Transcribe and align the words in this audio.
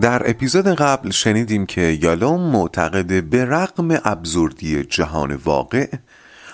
در 0.00 0.30
اپیزود 0.30 0.66
قبل 0.66 1.10
شنیدیم 1.10 1.66
که 1.66 1.80
یالوم 1.80 2.40
معتقد 2.40 3.24
به 3.24 3.44
رغم 3.44 4.00
ابزوردی 4.04 4.84
جهان 4.84 5.34
واقع 5.34 5.90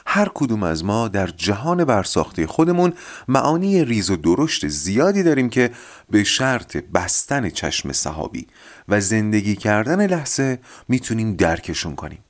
هر 0.07 0.29
کدوم 0.35 0.63
از 0.63 0.85
ما 0.85 1.09
در 1.09 1.27
جهان 1.27 1.85
برساخته 1.85 2.47
خودمون 2.47 2.93
معانی 3.29 3.85
ریز 3.85 4.11
و 4.11 4.17
درشت 4.17 4.69
زیادی 4.69 5.23
داریم 5.23 5.51
که 5.51 5.71
به 6.11 6.25
شرط 6.25 6.77
بستن 6.77 7.51
چشم 7.51 7.93
صحابی 7.93 8.47
و 8.89 9.01
زندگی 9.01 9.57
کردن 9.57 10.07
لحظه 10.07 10.59
می‌تونیم 10.89 11.37
درکشون 11.37 11.95
کنیم. 11.95 12.21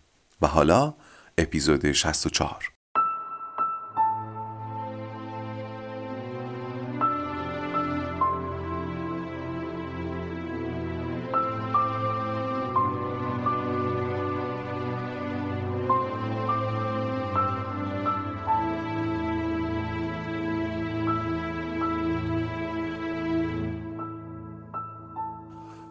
و 0.42 0.46
حالا 0.46 0.94
اپیزود 1.38 1.92
64 1.92 2.77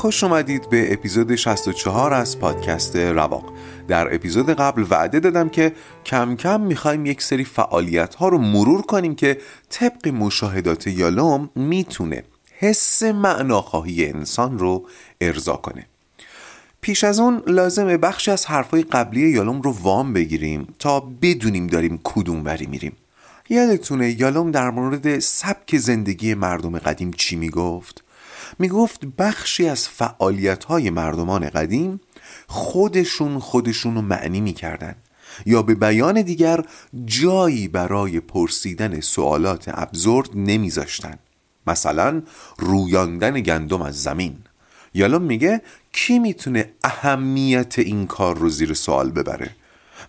خوش 0.00 0.24
اومدید 0.24 0.68
به 0.70 0.92
اپیزود 0.92 1.34
64 1.34 2.12
از 2.12 2.38
پادکست 2.38 2.96
رواق. 2.96 3.52
در 3.88 4.14
اپیزود 4.14 4.50
قبل 4.50 4.84
وعده 4.90 5.20
دادم 5.20 5.48
که 5.48 5.72
کم 6.06 6.36
کم 6.36 6.60
می‌خوایم 6.60 7.06
یک 7.06 7.22
سری 7.22 7.44
فعالیت 7.44 8.14
ها 8.14 8.28
رو 8.28 8.38
مرور 8.38 8.82
کنیم 8.82 9.14
که 9.14 9.38
طبق 9.70 10.08
مشاهدات 10.08 10.86
یالوم 10.86 11.50
می‌تونه 11.54 12.22
حس 12.58 13.02
معناخواهی 13.02 14.06
انسان 14.06 14.58
رو 14.58 14.86
ارضا 15.20 15.56
کنه. 15.56 15.86
پیش 16.80 17.04
از 17.04 17.20
اون 17.20 17.42
لازمه 17.46 17.96
بخشی 17.96 18.30
از 18.30 18.46
حرفای 18.46 18.82
قبلی 18.82 19.30
یالوم 19.30 19.62
رو 19.62 19.76
وام 19.82 20.12
بگیریم 20.12 20.74
تا 20.78 21.00
بدونیم 21.00 21.66
داریم 21.66 22.00
کدوم 22.04 22.44
وری 22.44 22.66
میریم. 22.66 22.92
یادتونه 23.48 24.20
یالوم 24.20 24.50
در 24.50 24.70
مورد 24.70 25.18
سبک 25.18 25.76
زندگی 25.76 26.34
مردم 26.34 26.78
قدیم 26.78 27.10
چی 27.10 27.36
می‌گفت؟ 27.36 28.04
می 28.58 28.68
گفت 28.68 29.04
بخشی 29.18 29.68
از 29.68 29.88
فعالیت 29.88 30.64
های 30.64 30.90
مردمان 30.90 31.50
قدیم 31.50 32.00
خودشون 32.46 33.38
خودشون 33.38 33.94
رو 33.94 34.02
معنی 34.02 34.40
می‌کردن 34.40 34.94
یا 35.46 35.62
به 35.62 35.74
بیان 35.74 36.22
دیگر 36.22 36.64
جایی 37.04 37.68
برای 37.68 38.20
پرسیدن 38.20 39.00
سوالات 39.00 39.64
ابزورد 39.74 40.30
نمیذاشتن. 40.34 41.18
مثلا 41.66 42.22
رویاندن 42.58 43.40
گندم 43.40 43.82
از 43.82 44.02
زمین. 44.02 44.38
یالوم 44.94 45.22
میگه 45.22 45.62
کی 45.92 46.18
می‌تونه 46.18 46.72
اهمیت 46.84 47.78
این 47.78 48.06
کار 48.06 48.38
رو 48.38 48.48
زیر 48.48 48.74
سوال 48.74 49.10
ببره؟ 49.10 49.50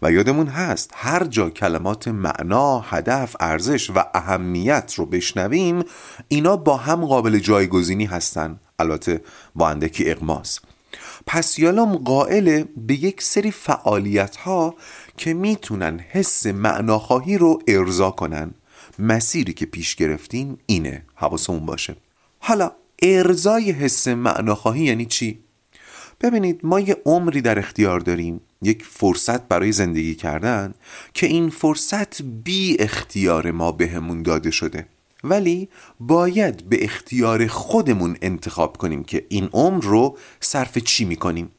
و 0.02 0.12
یادمون 0.12 0.48
هست 0.48 0.92
هر 0.94 1.24
جا 1.24 1.50
کلمات 1.50 2.08
معنا، 2.08 2.80
هدف، 2.80 3.36
ارزش 3.40 3.90
و 3.90 4.04
اهمیت 4.14 4.94
رو 4.98 5.06
بشنویم 5.06 5.84
اینا 6.28 6.58
با 6.58 6.78
هم 6.78 7.06
قابل 7.06 7.40
جایگزینی 7.40 8.06
هستن. 8.06 8.60
البته 8.80 9.22
با 9.56 9.70
اندکی 9.70 10.10
اقماز 10.10 10.60
پس 11.28 11.60
یالوم 11.60 11.96
قائل 11.96 12.64
به 12.78 12.94
یک 12.94 13.22
سری 13.22 13.52
فعالیت 13.52 14.36
ها 14.36 14.76
که 15.18 15.34
می‌تونن 15.34 16.00
حس 16.00 16.46
معناخواهی 16.46 17.38
رو 17.38 17.62
ارضا 17.68 18.12
کنن. 18.12 18.54
مسیری 19.00 19.54
که 19.54 19.66
پیش 19.66 19.96
گرفتیم 19.96 20.58
اینه. 20.66 21.06
حواسمون 21.16 21.66
باشه. 21.66 21.96
حالا 22.40 22.72
ارزای 23.02 23.72
حس 23.72 24.08
معناخواهی 24.08 24.84
یعنی 24.84 25.06
چی؟ 25.06 25.40
ببینید 26.22 26.60
ما 26.64 26.80
یه 26.80 26.98
عمری 27.06 27.42
در 27.42 27.60
اختیار 27.60 28.00
داریم. 28.00 28.42
یک 28.62 28.84
فرصت 28.84 29.48
برای 29.48 29.72
زندگی 29.72 30.16
کردن 30.16 30.74
که 31.14 31.28
این 31.28 31.50
فرصت 31.50 32.22
بی 32.22 32.78
اختیار 32.80 33.52
ما 33.52 33.72
بهمون 33.72 34.24
داده 34.24 34.52
شده. 34.52 34.88
ولی 35.24 35.70
باید 36.00 36.70
به 36.70 36.84
اختیار 36.84 37.48
خودمون 37.48 38.18
انتخاب 38.22 38.78
کنیم 38.78 39.04
که 39.04 39.26
این 39.30 39.50
عمر 39.54 39.84
رو 39.84 40.18
صرف 40.40 40.78
چی 40.78 41.06
می‌کنیم. 41.06 41.52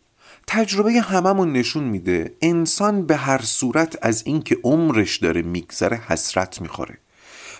تجربه 0.46 0.92
هممون 0.92 1.52
نشون 1.52 1.84
میده 1.84 2.34
انسان 2.42 3.06
به 3.06 3.16
هر 3.16 3.42
صورت 3.42 3.98
از 4.02 4.22
اینکه 4.26 4.58
عمرش 4.64 5.16
داره 5.16 5.42
میگذره 5.42 5.96
حسرت 5.96 6.60
می‌خوره. 6.60 6.98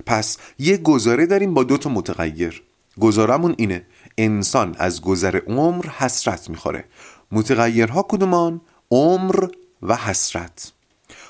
پس 0.07 0.39
یه 0.59 0.77
گزاره 0.77 1.27
داریم 1.27 1.55
با 1.55 1.65
دو 1.65 1.77
تا 1.77 1.91
متغیر. 1.91 2.63
گزارمون 3.01 3.55
اینه 3.59 3.87
انسان 4.19 4.77
از 4.79 5.01
گذر 5.01 5.41
عمر 5.47 5.87
حسرت 5.87 6.51
می‌خوره. 6.51 6.85
متغیرها 7.33 8.03
کدومان؟ 8.03 8.61
عمر 8.93 9.47
و 9.83 9.97
حسرت. 9.97 10.73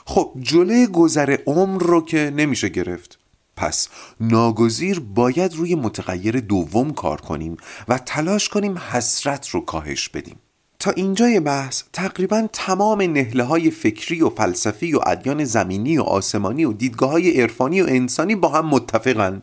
خب 0.06 0.32
جلوی 0.40 0.86
گذر 0.86 1.36
عمر 1.46 1.82
رو 1.82 2.04
که 2.04 2.32
نمیشه 2.36 2.68
گرفت. 2.68 3.18
پس 3.56 3.88
ناگزیر 4.20 5.00
باید 5.00 5.54
روی 5.54 5.74
متغیر 5.74 6.40
دوم 6.40 6.92
کار 6.92 7.20
کنیم 7.20 7.56
و 7.88 7.98
تلاش 7.98 8.48
کنیم 8.48 8.78
حسرت 8.78 9.48
رو 9.48 9.60
کاهش 9.60 10.08
بدیم. 10.08 10.36
تا 10.78 10.90
اینجای 10.90 11.40
بحث 11.40 11.82
تقریبا 11.92 12.48
تمام 12.52 13.02
نهله 13.02 13.44
های 13.44 13.70
فکری 13.70 14.22
و 14.22 14.30
فلسفی 14.30 14.94
و 14.94 15.00
ادیان 15.06 15.44
زمینی 15.44 15.98
و 15.98 16.02
آسمانی 16.02 16.64
و 16.64 16.72
دیدگاه 16.72 17.10
های 17.10 17.40
عرفانی 17.40 17.82
و 17.82 17.86
انسانی 17.88 18.34
با 18.34 18.48
هم 18.48 18.66
متفقن. 18.66 19.42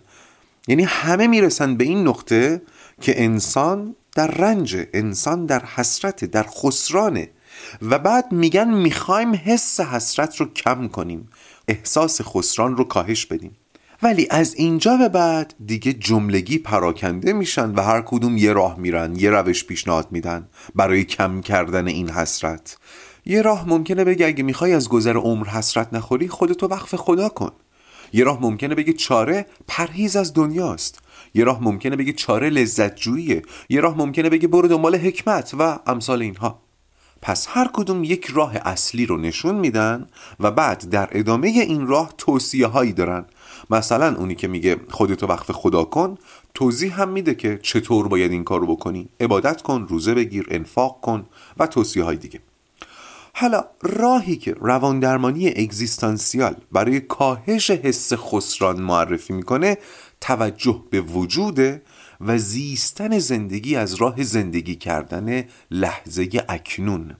یعنی 0.67 0.83
همه 0.83 1.27
می‌رسن 1.27 1.77
به 1.77 1.83
این 1.83 2.07
نقطه 2.07 2.61
که 3.01 3.23
انسان 3.23 3.95
در 4.15 4.27
رنج 4.27 4.77
انسان 4.93 5.45
در 5.45 5.65
حسرت 5.65 6.25
در 6.25 6.43
خسرانه 6.43 7.29
و 7.81 7.99
بعد 7.99 8.31
میگن 8.31 8.73
می‌خوایم 8.73 9.35
حس 9.35 9.79
حسرت 9.79 10.35
رو 10.35 10.53
کم 10.53 10.87
کنیم 10.87 11.29
احساس 11.67 12.21
خسران 12.21 12.77
رو 12.77 12.83
کاهش 12.83 13.25
بدیم. 13.25 13.55
ولی 14.03 14.27
از 14.29 14.53
اینجا 14.53 14.97
به 14.97 15.09
بعد 15.09 15.53
دیگه 15.65 15.93
جملگی 15.93 16.57
پراکنده 16.57 17.33
میشن 17.33 17.75
و 17.75 17.81
هر 17.81 18.01
کدوم 18.01 18.37
یه 18.37 18.53
راه 18.53 18.79
میرن 18.79 19.15
یه 19.15 19.29
روش 19.29 19.65
پیشنهاد 19.65 20.07
میدن 20.11 20.47
برای 20.75 21.03
کم 21.03 21.41
کردن 21.41 21.87
این 21.87 22.09
حسرت. 22.09 22.77
یه 23.25 23.41
راه 23.41 23.69
ممکنه 23.69 24.03
بگه 24.03 24.25
اگه 24.25 24.43
می‌خوای 24.43 24.73
از 24.73 24.89
گذر 24.89 25.17
عمر 25.17 25.47
حسرت 25.47 25.93
نخوری 25.93 26.27
خودتو 26.27 26.67
وقف 26.67 26.95
خدا 26.95 27.29
کن. 27.29 27.51
یه 28.13 28.23
راه 28.23 28.41
ممکنه 28.41 28.75
بگه 28.75 28.93
چاره 28.93 29.45
پرهیز 29.67 30.15
از 30.15 30.33
دنیاست. 30.33 30.99
یه 31.33 31.43
راه 31.43 31.63
ممکنه 31.63 31.95
بگه 31.95 32.13
چاره 32.13 32.49
لذت 32.49 32.95
جوییه 32.95 33.41
یه 33.69 33.81
راه 33.81 33.97
ممکنه 33.97 34.29
بگه 34.29 34.47
برو 34.47 34.67
دنبال 34.67 34.95
حکمت 34.95 35.51
و 35.59 35.79
امثال 35.87 36.21
اینها. 36.21 36.61
پس 37.21 37.47
هر 37.49 37.69
کدوم 37.73 38.03
یک 38.03 38.25
راه 38.25 38.55
اصلی 38.55 39.05
رو 39.05 39.17
نشون 39.17 39.55
میدن 39.55 40.07
و 40.39 40.51
بعد 40.51 40.89
در 40.89 41.09
ادامه 41.11 41.47
این 41.47 41.87
راه 41.87 42.13
توصیه 42.17 42.67
هایی 42.67 42.93
دارن. 42.93 43.25
مثلا 43.69 44.15
اونی 44.15 44.35
که 44.35 44.47
میگه 44.47 44.77
خودتو 44.89 45.27
وقف 45.27 45.51
خدا 45.51 45.83
کن 45.83 46.17
توضیح 46.53 47.01
هم 47.01 47.09
میده 47.09 47.35
که 47.35 47.59
چطور 47.63 48.07
باید 48.07 48.31
این 48.31 48.43
کار 48.43 48.59
رو 48.59 48.67
بکنی. 48.67 49.09
عبادت 49.19 49.61
کن 49.61 49.85
روزه 49.89 50.13
بگیر 50.13 50.47
انفاق 50.51 51.01
کن 51.01 51.25
و 51.57 51.67
توصیه 51.67 52.03
های 52.03 52.17
دیگه. 52.17 52.39
حالا 53.33 53.63
راهی 53.81 54.35
که 54.35 54.55
روان 54.59 54.99
درمانی 54.99 55.47
اگزیستانسیال 55.47 56.55
برای 56.71 56.99
کاهش 56.99 57.71
حس 57.71 58.13
خسران 58.13 58.81
معرفی 58.81 59.33
می‌کنه 59.33 59.77
توجه 60.21 60.83
به 60.89 61.01
وجوده 61.01 61.81
و 62.21 62.37
زیستن 62.37 63.19
زندگی 63.19 63.75
از 63.75 63.95
راه 63.95 64.23
زندگی 64.23 64.75
کردن 64.75 65.43
لحظه 65.71 66.29
اکنون. 66.49 67.15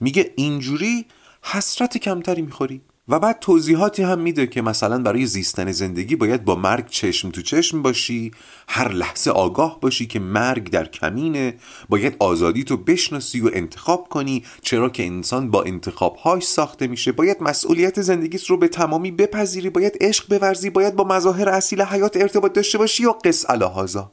میگه 0.00 0.32
اینجوری 0.36 1.06
حسرت 1.42 1.98
کمتری 1.98 2.42
می‌خوری. 2.42 2.80
و 3.10 3.18
بعد 3.18 3.38
توضیحاتی 3.40 4.02
هم 4.02 4.18
میده 4.18 4.46
که 4.46 4.62
مثلا 4.62 4.98
برای 4.98 5.26
زیستن 5.26 5.72
زندگی 5.72 6.16
باید 6.16 6.44
با 6.44 6.54
مرگ 6.54 6.88
چشم 6.88 7.30
تو 7.30 7.42
چشم 7.42 7.82
باشی 7.82 8.30
هر 8.68 8.92
لحظه 8.92 9.30
آگاه 9.30 9.80
باشی 9.80 10.06
که 10.06 10.18
مرگ 10.18 10.70
در 10.70 10.86
کمینه 10.86 11.54
باید 11.88 12.16
آزادی 12.18 12.64
تو 12.64 12.76
بشناسی 12.76 13.40
و 13.40 13.50
انتخاب 13.52 14.08
کنی 14.08 14.44
چرا 14.62 14.88
که 14.88 15.06
انسان 15.06 15.50
با 15.50 15.62
انتخابهاش 15.62 16.42
ساخته 16.42 16.86
میشه. 16.86 17.12
باید 17.12 17.36
مسئولیت 17.40 18.02
زندگیت 18.02 18.46
رو 18.46 18.56
به 18.56 18.68
تمامی 18.68 19.10
بپذیری 19.10 19.70
باید 19.70 19.96
عشق 20.00 20.38
بورزی 20.38 20.70
باید 20.70 20.96
با 20.96 21.04
مظاهر 21.04 21.48
اصیل 21.48 21.82
حیات 21.82 22.16
ارتباط 22.16 22.52
داشته 22.52 22.78
باشی 22.78 23.04
و 23.04 23.12
قص 23.12 23.50
الهازا 23.50 24.12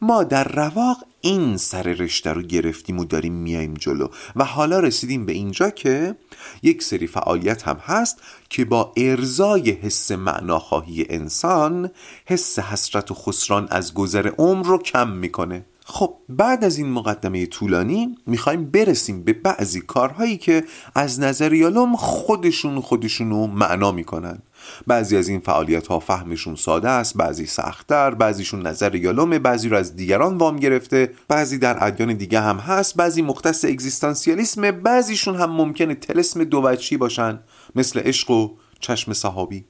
ما 0.00 0.24
در 0.24 0.44
رواق 0.44 1.04
این 1.20 1.56
سر 1.56 1.82
رشته 1.82 2.32
رو 2.32 2.42
گرفتیم 2.42 2.98
و 2.98 3.04
داریم 3.04 3.32
میایم 3.32 3.74
جلو. 3.74 4.08
و 4.36 4.44
حالا 4.44 4.80
رسیدیم 4.80 5.26
به 5.26 5.32
اینجا 5.32 5.70
که 5.70 6.14
یک 6.62 6.82
سری 6.82 7.06
فعالیت 7.06 7.62
هم 7.62 7.76
هست 7.76 8.22
که 8.48 8.64
با 8.64 8.92
ارزای 8.96 9.70
حس 9.70 10.12
معناخواهی 10.12 11.06
انسان 11.08 11.90
حس 12.26 12.58
حسرت 12.58 13.10
و 13.10 13.14
خسران 13.14 13.68
از 13.70 13.94
گذر 13.94 14.30
عمر 14.38 14.66
رو 14.66 14.78
کم 14.78 15.10
می‌کنه. 15.10 15.64
خب 15.86 16.14
بعد 16.28 16.64
از 16.64 16.78
این 16.78 16.90
مقدمه 16.90 17.46
طولانی 17.46 18.16
می‌خوایم 18.26 18.64
برسیم 18.64 19.24
به 19.24 19.32
بعضی 19.32 19.80
کارهایی 19.80 20.36
که 20.36 20.64
از 20.94 21.20
نظر 21.20 21.52
یالوم 21.52 21.96
خودشون 21.96 22.80
خودشون 22.80 23.30
رو 23.30 23.46
معنا 23.46 23.92
می‌کنن. 23.92 24.38
بعضی 24.86 25.16
از 25.16 25.28
این 25.28 25.40
فعالیت 25.40 25.86
ها 25.86 25.98
فهمشون 25.98 26.54
ساده 26.54 26.88
است 26.88 27.16
بعضی 27.16 27.46
سختتر 27.46 28.10
بعضیشون 28.10 28.66
نظر 28.66 28.94
یالومه 28.94 29.38
بعضی 29.38 29.68
رو 29.68 29.76
از 29.76 29.96
دیگران 29.96 30.36
وام 30.36 30.56
گرفته 30.56 31.10
بعضی 31.28 31.58
در 31.58 31.84
ادیان 31.84 32.14
دیگه 32.14 32.40
هم 32.40 32.56
هست 32.56 32.96
بعضی 32.96 33.22
مختص 33.22 33.64
اگزیستانسیالیسم 33.64 34.70
بعضیشون 34.70 35.36
هم 35.36 35.50
ممکنه 35.50 35.94
تلسم 35.94 36.44
دو 36.44 36.60
وجهی 36.64 36.96
باشن 36.96 37.40
مثل 37.74 38.00
عشق 38.00 38.30
و 38.30 38.50
چشم 38.80 39.12
صحابی. 39.12 39.64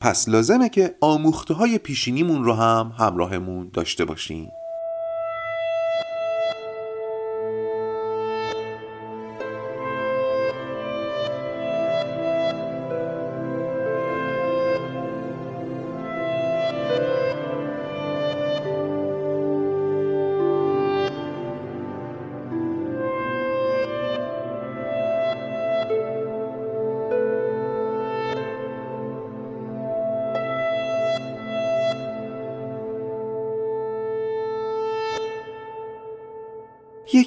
پس 0.00 0.28
لازمه 0.28 0.68
که 0.68 0.94
آموخته 1.00 1.54
های 1.54 1.78
پیشینیمون 1.78 2.44
رو 2.44 2.52
هم 2.52 2.92
همراهمون 2.98 3.70
داشته 3.72 4.04
باشیم 4.04 4.48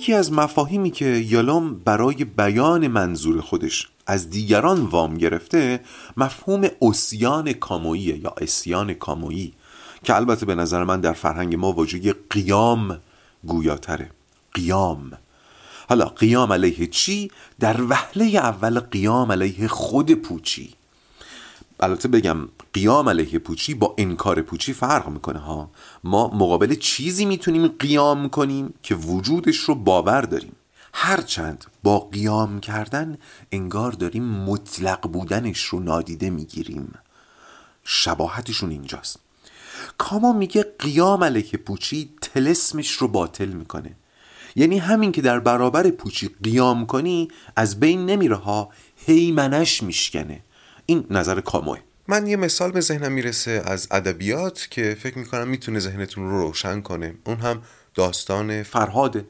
یکی 0.02 0.14
از 0.14 0.34
مفاهیمی 0.34 0.92
که 0.92 1.06
یالوم 1.06 1.74
برای 1.74 2.16
بیان 2.24 2.88
منظور 2.88 3.42
خودش 3.42 3.88
از 4.08 4.30
دیگران 4.30 4.82
وام 4.86 5.18
گرفته 5.18 5.80
مفهوم 6.18 6.68
اسیان 6.82 7.54
کامویی 7.54 8.02
یا 8.04 8.34
اسیان 8.42 8.94
کامویی 8.94 9.54
که 10.04 10.16
البته 10.16 10.46
به 10.46 10.56
نظر 10.56 10.84
من 10.84 11.02
در 11.02 11.14
فرهنگ 11.14 11.56
ما 11.56 11.72
واژه 11.72 12.16
قیام 12.30 13.00
گویاتره. 13.48 14.12
قیام. 14.54 15.12
حالا 15.90 16.06
قیام 16.06 16.54
علیه 16.54 16.88
چی؟ 16.88 17.32
در 17.60 17.82
وهله 17.82 18.26
اول 18.26 18.80
قیام 18.80 19.32
علیه 19.32 19.68
خود 19.68 20.12
پوچی. 20.12 20.74
البته 21.82 22.08
بگم 22.08 22.38
قیام 22.74 23.10
علیه 23.10 23.40
پوچی 23.40 23.74
با 23.74 23.96
انکار 23.98 24.42
پوچی 24.42 24.74
فرق 24.74 25.10
می‌کنه 25.10 25.40
ها. 25.40 25.72
ما 26.04 26.28
مقابل 26.28 26.76
چیزی 26.76 27.26
می‌تونیم 27.26 27.68
قیام 27.68 28.30
کنیم 28.30 28.74
که 28.84 28.96
وجودش 28.96 29.58
رو 29.58 29.76
باور 29.76 30.22
داریم. 30.22 30.56
هرچند 30.94 31.66
با 31.84 32.00
قیام 32.00 32.60
کردن 32.60 33.18
انگار 33.52 33.92
داریم 33.92 34.24
مطلق 34.24 35.08
بودنش 35.08 35.64
رو 35.64 35.80
نادیده 35.80 36.30
می‌گیریم. 36.30 36.94
شباهتشون 37.84 38.72
اینجاست. 38.72 39.20
کاما 39.98 40.34
میگه 40.34 40.66
قیام 40.80 41.24
علیه 41.24 41.52
پوچی 41.52 42.10
تلسمش 42.22 42.92
رو 42.92 43.08
باطل 43.08 43.50
می‌کنه. 43.50 43.96
یعنی 44.56 44.78
همین 44.78 45.12
که 45.12 45.22
در 45.22 45.40
برابر 45.40 45.90
پوچی 45.90 46.30
قیام 46.44 46.86
کنی 46.86 47.28
از 47.56 47.80
بین 47.80 48.06
نمیره 48.06 48.36
ها. 48.36 48.70
هیمنش 49.06 49.84
میشکنه. 49.84 50.42
این 50.86 51.06
نظر 51.10 51.42
کاموه 51.42 51.78
من 52.08 52.28
یه 52.28 52.36
مثال 52.36 52.72
به 52.72 52.82
ذهنم 52.82 53.12
می‌رسه 53.12 53.62
از 53.66 53.88
ادبیات 53.92 54.68
که 54.72 54.98
فکر 55.00 55.18
می‌کنم 55.18 55.48
می‌تونه 55.48 55.80
ذهنتون 55.80 56.30
رو 56.30 56.42
روشن 56.42 56.82
کنه. 56.82 57.14
اون 57.26 57.38
هم 57.38 57.62
داستان 57.96 58.64
فرهاده 58.64 59.26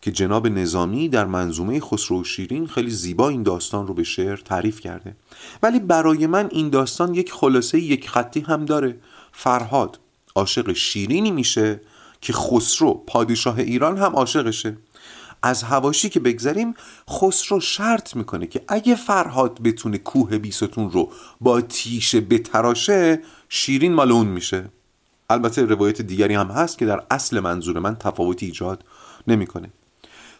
که 0.00 0.12
جناب 0.12 0.46
نظامی 0.46 1.08
در 1.08 1.24
منظومه 1.24 1.80
خسرو 1.80 2.20
و 2.20 2.24
شیرین 2.24 2.66
خیلی 2.66 2.90
زیبا 2.90 3.28
این 3.28 3.42
داستان 3.42 3.86
رو 3.86 3.94
به 3.94 4.04
شعر 4.04 4.36
تعریف 4.36 4.80
کرده. 4.80 5.16
ولی 5.62 5.80
برای 5.80 6.26
من 6.26 6.48
این 6.50 6.70
داستان 6.70 7.14
یک 7.14 7.32
خلاصه 7.32 7.78
یک 7.78 8.08
خطی 8.08 8.40
هم 8.40 8.64
داره. 8.64 8.96
فرهاد 9.32 9.98
عاشق 10.34 10.72
شیرینی 10.72 11.30
میشه 11.30 11.80
که 12.20 12.32
خسرو 12.32 13.04
پادشاه 13.06 13.58
ایران 13.58 13.98
هم 13.98 14.16
عاشقشه. 14.16 14.76
از 15.44 15.62
هواشی 15.62 16.08
که 16.08 16.20
بگذریم 16.20 16.74
خسرو 17.10 17.60
شرط 17.60 18.16
می‌کنه 18.16 18.46
که 18.46 18.64
اگه 18.68 18.94
فرهاد 18.94 19.62
بتونه 19.62 19.98
کوه 19.98 20.38
بیستون 20.38 20.90
رو 20.90 21.12
با 21.40 21.60
تیشه 21.60 22.20
بتراشه 22.20 23.22
شیرین 23.48 23.94
مال 23.94 24.12
اون 24.12 24.26
میشه. 24.26 24.64
البته 25.30 25.62
روایت 25.62 26.02
دیگری 26.02 26.34
هم 26.34 26.48
هست 26.48 26.78
که 26.78 26.86
در 26.86 27.02
اصل 27.10 27.40
منظور 27.40 27.78
من 27.78 27.96
تفاوتی 27.96 28.46
ایجاد 28.46 28.84
نمی‌کنه. 29.26 29.70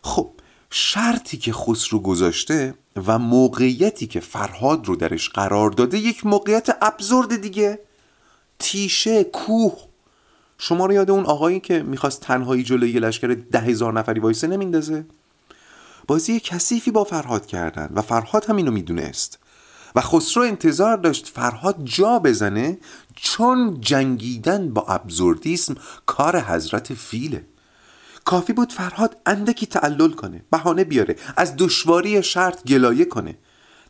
خب 0.02 0.30
شرطی 0.70 1.36
که 1.36 1.52
خسرو 1.52 2.00
گذاشته 2.00 2.74
و 3.06 3.18
موقعیتی 3.18 4.06
که 4.06 4.20
فرهاد 4.20 4.86
رو 4.86 4.96
درش 4.96 5.28
قرار 5.28 5.70
داده 5.70 5.98
یک 5.98 6.26
موقعیت 6.26 6.76
ابزورد 6.82 7.36
دیگه. 7.36 7.78
تیشه 8.58 9.24
کوه. 9.24 9.93
شما 10.66 10.86
رو 10.86 10.92
یاد 10.92 11.10
اون 11.10 11.24
آقایی 11.24 11.60
که 11.60 11.82
می‌خواست 11.82 12.20
تنهایی 12.20 12.62
جلوی 12.62 12.92
لشکر 12.92 13.26
ده 13.50 13.58
هزار 13.58 13.92
نفری 13.92 14.20
وایسه 14.20 14.46
نمیندازه؟ 14.46 15.06
بازی 16.08 16.40
کثیفی 16.40 16.90
با 16.90 17.04
فرهاد 17.04 17.46
کردن 17.46 17.90
و 17.94 18.02
فرهاد 18.02 18.44
هم 18.44 18.56
اینو 18.56 18.70
می‌دونست. 18.70 19.38
و 19.94 20.00
خسرو 20.00 20.42
انتظار 20.42 20.96
داشت 20.96 21.28
فرهاد 21.28 21.84
جا 21.84 22.18
بزنه 22.18 22.78
چون 23.16 23.80
جنگیدن 23.80 24.70
با 24.74 24.82
ابزوردیسم 24.88 25.74
کار 26.06 26.40
حضرت 26.40 26.94
فیله. 26.94 27.44
کافی 28.24 28.52
بود 28.52 28.72
فرهاد 28.72 29.16
اندکی 29.26 29.66
تعلل 29.66 30.10
کنه 30.10 30.44
بهانه 30.50 30.84
بیاره 30.84 31.16
از 31.36 31.54
دشواری 31.58 32.22
شرط 32.22 32.64
گلایه 32.64 33.04
کنه. 33.04 33.38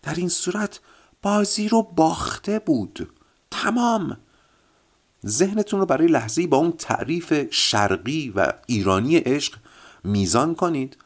در 0.02 0.14
این 0.14 0.28
صورت 0.28 0.80
بازی 1.22 1.68
رو 1.68 1.82
باخته 1.82 2.58
بود. 2.58 3.08
تمام. 3.50 4.16
ذهنتون 5.26 5.80
رو 5.80 5.86
برای 5.86 6.06
لحظه 6.06 6.46
با 6.46 6.56
اون 6.56 6.72
تعریف 6.72 7.34
شرقی 7.50 8.32
و 8.36 8.52
ایرانی 8.66 9.16
عشق 9.16 9.54
میزان 10.04 10.54
کنید. 10.54 10.96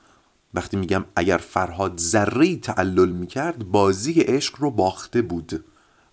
وقتی 0.55 0.77
میگم 0.77 1.05
اگر 1.17 1.39
فرهاد 1.39 1.99
ذره 1.99 2.57
تعلل 2.57 3.09
می‌کرد 3.09 3.65
بازی 3.65 4.21
عشق 4.21 4.55
رو 4.59 4.71
باخته 4.71 5.23
بود. 5.23 5.65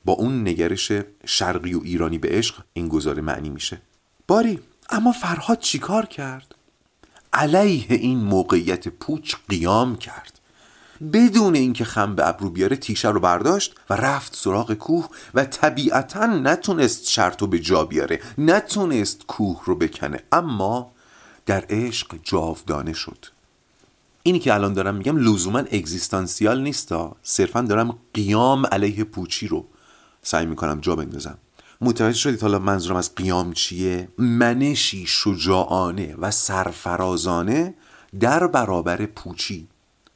با 0.06 0.14
اون 0.14 0.48
نگرش 0.48 0.92
شرقی 1.26 1.74
و 1.74 1.82
ایرانی 1.84 2.18
به 2.18 2.30
عشق 2.30 2.56
این 2.74 2.88
گذاره 2.88 3.22
معنی 3.22 3.50
میشه. 3.50 3.82
باری 4.28 4.60
اما 4.90 5.12
فرهاد 5.12 5.60
چیکار 5.60 6.06
کرد؟ 6.06 6.56
علیه 7.34 7.86
این 7.90 8.18
موقعیت 8.18 8.88
پوچ 8.88 9.36
قیام 9.50 9.96
کرد. 9.96 10.35
بدون 11.14 11.56
اینکه 11.56 11.86
خم 11.86 12.16
به 12.16 12.28
ابرو 12.28 12.50
بیاره 12.50 12.76
تیشه 12.76 13.10
رو 13.10 13.20
برداشت 13.20 13.76
و 13.90 13.94
رفت 13.94 14.36
سراغ 14.36 14.74
کوه 14.74 15.10
و 15.34 15.46
طبیعتا 15.46 16.26
نتونست 16.26 17.10
شرط 17.10 17.42
رو 17.42 17.48
به 17.48 17.60
جا 17.60 17.86
بیاره 17.86 18.22
نتونست 18.38 19.26
کوه 19.28 19.62
رو 19.66 19.76
بکنه. 19.76 20.24
اما 20.32 20.92
در 21.46 21.66
عشق 21.70 22.16
جاودانه 22.24 22.94
شد. 22.94 23.26
اینی 24.24 24.40
که 24.40 24.54
الان 24.54 24.74
دارم 24.74 24.96
میگم 24.96 25.18
لزوما 25.18 25.60
اگزیستانسیال 25.60 26.62
نیستا. 26.62 27.16
صرفا 27.24 27.62
دارم 27.62 27.98
قیام 28.14 28.66
علیه 28.66 29.04
پوچی 29.04 29.48
رو 29.48 29.66
سعی 30.22 30.46
می‌کنم 30.46 30.80
جا 30.80 30.96
بندازم. 30.96 31.38
متوجه 31.82 32.18
شدید 32.18 32.42
حالا 32.42 32.60
منظورم 32.60 32.98
از 32.98 33.16
قیام 33.16 33.54
چیه؟ 33.54 34.10
منشی 34.18 35.06
شجاعانه 35.08 36.16
و 36.16 36.32
سرفرازانه 36.32 37.74
در 38.20 38.48
برابر 38.48 39.06
پوچی. 39.06 39.68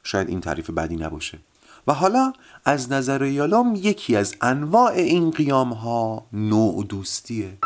شاید 0.02 0.28
این 0.28 0.40
تعریف 0.40 0.70
بدی 0.70 0.96
نباشه. 0.96 1.38
و 1.86 1.94
حالا 1.94 2.32
از 2.64 2.92
نظر 2.92 3.24
یالام 3.24 3.74
یکی 3.74 4.16
از 4.16 4.34
انواع 4.40 4.92
این 4.92 5.30
قیام 5.30 5.72
ها 5.72 6.26
نوع 6.32 6.84
دوستیه. 6.84 7.58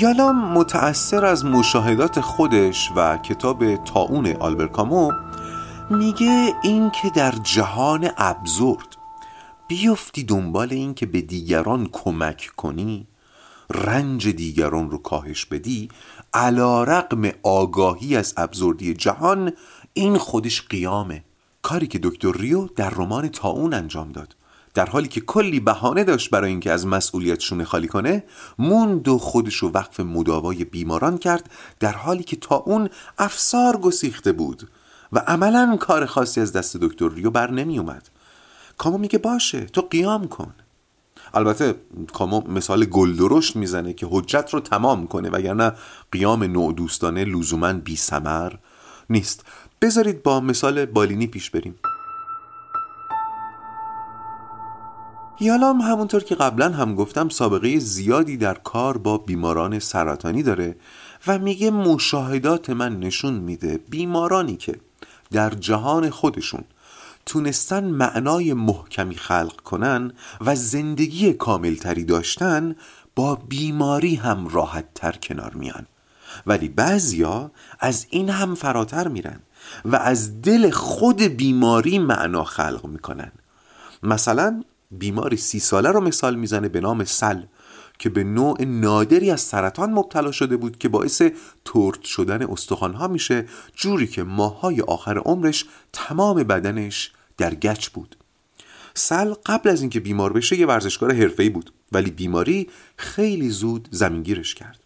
یالام 0.00 0.52
متأثر 0.52 1.24
از 1.24 1.44
مشاهدات 1.44 2.20
خودش 2.20 2.90
و 2.96 3.16
کتاب 3.18 3.76
تاون 3.76 4.36
آلبر 4.36 4.66
کامو 4.66 5.12
میگه 5.90 6.54
این 6.62 6.90
که 6.90 7.10
در 7.10 7.34
جهان 7.42 8.10
ابزورد. 8.16 8.96
بیفتی 9.68 10.24
دنبال 10.24 10.72
این 10.72 10.94
که 10.94 11.06
به 11.06 11.20
دیگران 11.20 11.88
کمک 11.92 12.50
کنی 12.56 13.06
رنج 13.70 14.28
دیگران 14.28 14.90
رو 14.90 14.98
کاهش 14.98 15.44
بدی 15.44 15.88
علا 16.34 16.84
رقم 16.84 17.30
آگاهی 17.42 18.16
از 18.16 18.34
ابزوردی 18.36 18.94
جهان 18.94 19.52
این 19.92 20.18
خودش 20.18 20.62
قیامه. 20.62 21.24
کاری 21.62 21.86
که 21.86 21.98
دکتر 22.02 22.32
ریو 22.32 22.66
در 22.66 22.90
رمان 22.90 23.28
تاون 23.28 23.74
انجام 23.74 24.12
داد. 24.12 24.36
در 24.76 24.86
حالی 24.86 25.08
که 25.08 25.20
کلی 25.20 25.60
بهانه 25.60 26.04
داشت 26.04 26.30
برای 26.30 26.50
اینکه 26.50 26.72
از 26.72 26.86
مسئولیت 26.86 27.40
شونه 27.40 27.64
خالی 27.64 27.88
کنه 27.88 28.24
موند 28.58 29.08
و 29.08 29.18
خودش 29.18 29.54
رو 29.54 29.70
وقف 29.70 30.00
مداوای 30.00 30.64
بیماران 30.64 31.18
کرد 31.18 31.50
در 31.80 31.92
حالی 31.92 32.22
که 32.22 32.36
تا 32.36 32.56
اون 32.56 32.88
افسار 33.18 33.76
گسیخته 33.76 34.32
بود 34.32 34.68
و 35.12 35.18
عملا 35.18 35.76
کار 35.80 36.06
خاصی 36.06 36.40
از 36.40 36.52
دست 36.52 36.76
دکتر 36.76 37.08
ریو 37.08 37.30
بر 37.30 37.50
نمی 37.50 37.78
اومد 37.78 38.08
کامو 38.78 38.98
میگه 38.98 39.18
باشه 39.18 39.60
تو 39.60 39.80
قیام 39.80 40.28
کن. 40.28 40.54
البته 41.34 41.74
کامو 42.12 42.42
مثال 42.48 42.84
گلدرشت 42.84 43.56
می‌زنه 43.56 43.92
که 43.92 44.06
حجت 44.10 44.50
رو 44.52 44.60
تمام 44.60 45.06
کنه 45.06 45.30
وگرنه 45.30 45.72
قیام 46.12 46.44
نوع 46.44 46.72
دوستانه 46.72 47.24
لزوما 47.24 47.72
بی 47.72 47.96
سمر 47.96 48.52
نیست. 49.10 49.44
بذارید 49.82 50.22
با 50.22 50.40
مثال 50.40 50.84
بالینی 50.84 51.26
پیش 51.26 51.50
بریم. 51.50 51.74
یالام 55.40 55.80
همونطور 55.80 56.22
که 56.22 56.34
قبلا 56.34 56.68
هم 56.68 56.94
گفتم 56.94 57.28
سابقه 57.28 57.78
زیادی 57.78 58.36
در 58.36 58.54
کار 58.54 58.98
با 58.98 59.18
بیماران 59.18 59.78
سرطانی 59.78 60.42
داره 60.42 60.76
و 61.26 61.38
میگه 61.38 61.70
مشاهدات 61.70 62.70
من 62.70 63.00
نشون 63.00 63.34
میده 63.34 63.78
بیمارانی 63.90 64.56
که 64.56 64.80
در 65.32 65.50
جهان 65.50 66.10
خودشون 66.10 66.64
تونستن 67.26 67.84
معنای 67.84 68.52
محکمی 68.52 69.14
خلق 69.14 69.60
کنن 69.60 70.12
و 70.40 70.54
زندگی 70.54 71.32
کاملتری 71.32 72.04
داشتن 72.04 72.76
با 73.16 73.34
بیماری 73.34 74.14
هم 74.14 74.48
راحت 74.48 74.94
تر 74.94 75.12
کنار 75.12 75.54
میان. 75.54 75.86
ولی 76.46 76.68
بعضیا 76.68 77.50
از 77.80 78.06
این 78.10 78.30
هم 78.30 78.54
فراتر 78.54 79.08
میرن 79.08 79.40
و 79.84 79.96
از 79.96 80.42
دل 80.42 80.70
خود 80.70 81.22
بیماری 81.22 81.98
معنا 81.98 82.44
خلق 82.44 82.86
می‌کنن. 82.86 83.32
مثلا 84.02 84.62
بیماری 84.90 85.36
سی 85.36 85.60
ساله 85.60 85.90
رو 85.90 86.00
مثال 86.00 86.34
می‌زنه 86.34 86.68
به 86.68 86.80
نام 86.80 87.04
سل 87.04 87.42
که 87.98 88.08
به 88.08 88.24
نوع 88.24 88.64
نادری 88.64 89.30
از 89.30 89.40
سرطان 89.40 89.90
مبتلا 89.90 90.32
شده 90.32 90.56
بود 90.56 90.78
که 90.78 90.88
باعث 90.88 91.22
ترد 91.64 92.02
شدن 92.02 92.42
استخوانها 92.42 93.08
میشه 93.08 93.46
جوری 93.74 94.06
که 94.06 94.22
ماهای 94.22 94.80
آخر 94.80 95.18
عمرش 95.18 95.64
تمام 95.92 96.42
بدنش 96.42 97.12
در 97.38 97.54
گچ 97.54 97.88
بود. 97.88 98.16
سل 98.94 99.34
قبل 99.46 99.70
از 99.70 99.80
اینکه 99.80 100.00
بیمار 100.00 100.32
بشه 100.32 100.56
یه 100.56 100.66
ورزشکار 100.66 101.14
حرفه‌ای 101.14 101.48
بود 101.48 101.72
ولی 101.92 102.10
بیماری 102.10 102.68
خیلی 102.96 103.50
زود 103.50 103.88
زمینگیرش 103.90 104.54
کرد. 104.54 104.80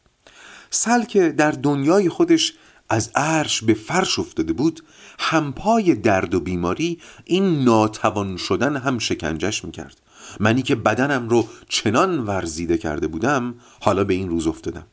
سل 0.70 1.04
که 1.04 1.28
در 1.28 1.50
دنیای 1.50 2.08
خودش 2.08 2.54
از 2.88 3.10
عرش 3.14 3.64
به 3.64 3.74
فرش 3.74 4.18
افتاده 4.18 4.52
بود 4.52 4.84
همپای 5.22 5.94
درد 5.94 6.34
و 6.34 6.40
بیماری 6.40 6.98
این 7.24 7.64
ناتوان 7.64 8.36
شدن 8.36 8.76
هم 8.76 8.98
شکنجش 8.98 9.64
می‌کرد. 9.64 9.96
منی 10.40 10.62
که 10.62 10.74
بدنم 10.74 11.28
رو 11.28 11.48
چنان 11.68 12.18
ورزیده 12.18 12.78
کرده 12.78 13.06
بودم 13.06 13.54
حالا 13.80 14.04
به 14.04 14.14
این 14.14 14.28
روز 14.28 14.46
افتادم. 14.46 14.86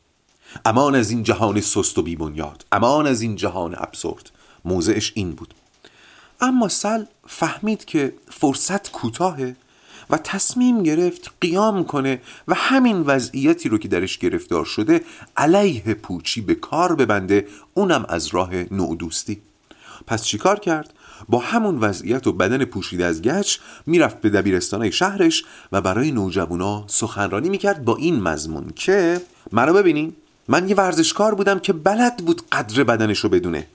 امان 0.66 0.96
از 0.96 1.10
این 1.10 1.24
جهان 1.24 1.62
سست 1.62 1.98
و 1.98 2.02
بیبنیاد 2.02 2.66
امان 2.72 3.08
از 3.08 3.22
این 3.22 3.36
جهان 3.36 3.76
ابسورد. 3.78 4.32
موضعش 4.66 5.12
این 5.16 5.32
بود. 5.32 5.54
اما 6.42 6.68
سل 6.68 7.04
فهمید 7.28 7.86
که 7.86 8.14
فرصت 8.30 8.92
کوتاهه 8.92 9.56
و 10.10 10.18
تصمیم 10.18 10.84
گرفت 10.84 11.32
قیام 11.42 11.84
کنه 11.84 12.22
و 12.48 12.54
همین 12.54 13.02
وضعیتی 13.02 13.70
رو 13.70 13.78
که 13.78 13.88
درش 13.88 14.18
گرفتار 14.18 14.66
شده 14.66 15.04
علیه 15.38 15.94
پوچی 15.94 16.42
به 16.42 16.56
کار 16.56 16.96
ببنده 16.96 17.48
اونم 17.74 18.06
از 18.10 18.28
راه 18.28 18.74
نودوستی. 18.74 19.42
پس 20.08 20.24
چیکار 20.24 20.60
کرد؟ 20.60 20.94
با 21.30 21.40
همون 21.40 21.78
وضعیت 21.80 22.28
و 22.28 22.34
بدن 22.34 22.66
پوشیده 22.66 23.06
از 23.06 23.22
گچ 23.22 23.58
می‌رفت 23.86 24.22
به 24.22 24.30
دبیرستانهای 24.30 24.92
شهرش 24.92 25.46
و 25.72 25.82
برای 25.82 26.12
نوجوانا 26.12 26.84
سخنرانی 26.88 27.50
می‌کرد 27.50 27.86
با 27.86 27.96
این 27.96 28.22
مضمون 28.22 28.70
که 28.76 29.22
مرا 29.52 29.74
ببینین 29.74 30.14
من 30.48 30.70
یه 30.70 30.76
ورزشکار 30.76 31.36
بودم 31.36 31.60
که 31.60 31.74
بلد 31.74 32.18
بود 32.18 32.42
قدر 32.52 32.84
بدنش 32.84 33.20
رو 33.20 33.30
بدونه. 33.30 33.68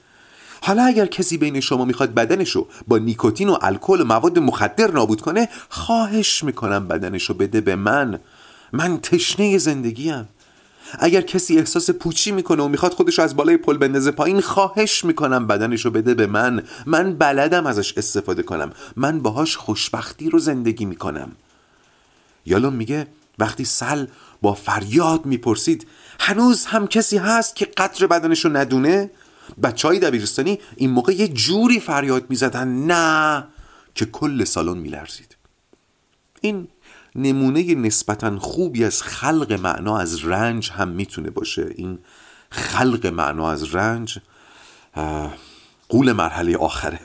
حالا 0.62 0.85
اگر 0.85 1.07
کسی 1.07 1.38
بین 1.38 1.61
شما 1.61 1.85
می‌خواد 1.85 2.14
بدنشو 2.14 2.67
با 2.88 2.99
نیکوتین 2.99 3.49
و 3.49 3.57
الکل 3.62 4.00
و 4.00 4.05
مواد 4.05 4.38
مخدر 4.38 4.91
نابود 4.91 5.21
کنه 5.21 5.49
خواهش 5.69 6.45
می‌کنم 6.45 6.88
بدنشو 6.88 7.35
بده 7.35 7.61
به 7.61 7.76
من. 7.76 8.19
من 8.73 9.00
تشنه 9.00 9.59
زندگیم. 9.59 10.29
اگر 10.99 11.21
کسی 11.21 11.59
احساس 11.59 11.91
پوچی 11.91 12.33
می‌کنه 12.33 12.63
و 12.63 12.69
می‌خواد 12.69 12.93
خودش 12.93 13.19
از 13.19 13.37
بالای 13.37 13.57
پل 13.57 13.79
بندازه 13.79 14.11
پایین 14.11 14.41
خواهش 14.41 15.05
می‌کنم 15.05 15.47
بدنشو 15.47 15.91
بده 15.91 16.15
به 16.15 16.27
من. 16.27 16.63
من 16.87 17.15
بلدم 17.15 17.67
ازش 17.67 17.99
استفاده 17.99 18.43
کنم. 18.43 18.73
من 18.97 19.21
باهاش 19.21 19.57
خوشبختی 19.57 20.31
رو 20.31 20.39
زندگی 20.39 20.85
می‌کنم. 20.85 21.33
یالو 22.47 22.71
میگه 22.71 23.07
وقتی 23.39 23.65
سل 23.65 24.07
با 24.43 24.55
فریاد 24.55 25.27
می‌پرسید 25.27 25.87
هنوز 26.21 26.65
هم 26.65 26.87
کسی 26.87 27.17
هست 27.17 27.57
که 27.57 27.65
قدر 27.65 28.07
بدنشو 28.07 28.57
ندونه؟ 28.57 29.11
بچه 29.63 29.89
های 29.89 29.99
دبیرستانی 29.99 30.59
این 30.77 30.91
موقع 30.91 31.13
یه 31.13 31.29
جوری 31.29 31.81
فریاد 31.81 32.25
می‌زدن 32.29 32.69
نه 32.69 33.45
که 33.95 34.05
کل 34.05 34.45
سالن 34.45 34.79
میلرزید. 34.79 35.37
این 36.41 36.69
نمونه 37.14 37.75
نسبتا 37.75 38.38
خوبی 38.38 38.85
از 38.85 39.02
خلق 39.02 39.52
معنا 39.52 39.99
از 39.99 40.25
رنج 40.25 40.71
هم 40.71 40.88
می‌تونه 40.88 41.31
باشه. 41.31 41.66
این 41.75 41.99
خلق 42.50 43.07
معنا 43.07 43.50
از 43.50 43.75
رنج 43.75 44.19
قول 45.88 46.12
مرحله 46.12 46.57
آخره. 46.57 47.00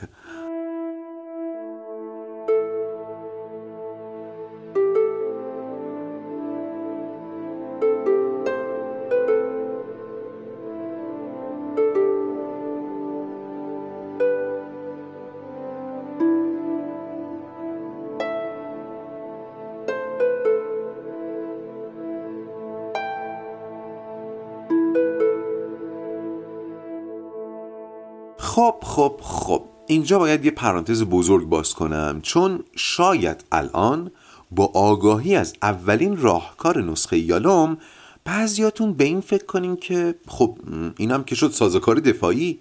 خب 28.98 29.20
خب 29.22 29.64
اینجا 29.86 30.18
باید 30.18 30.44
یه 30.44 30.50
پرانتز 30.50 31.02
بزرگ 31.02 31.48
باز 31.48 31.74
کنم 31.74 32.20
چون 32.22 32.64
شاید 32.76 33.44
الان 33.52 34.10
با 34.50 34.66
آگاهی 34.74 35.36
از 35.36 35.54
اولین 35.62 36.16
راهکار 36.16 36.82
نسخه 36.82 37.18
یالوم 37.18 37.78
بعضیاتون 38.24 38.92
به 38.92 39.04
این 39.04 39.20
فکر 39.20 39.44
کنین 39.44 39.76
که 39.76 40.14
خب 40.28 40.58
اینم 40.96 41.24
که 41.24 41.34
شد 41.34 41.50
سازوکار 41.50 42.00
دفاعی 42.00 42.60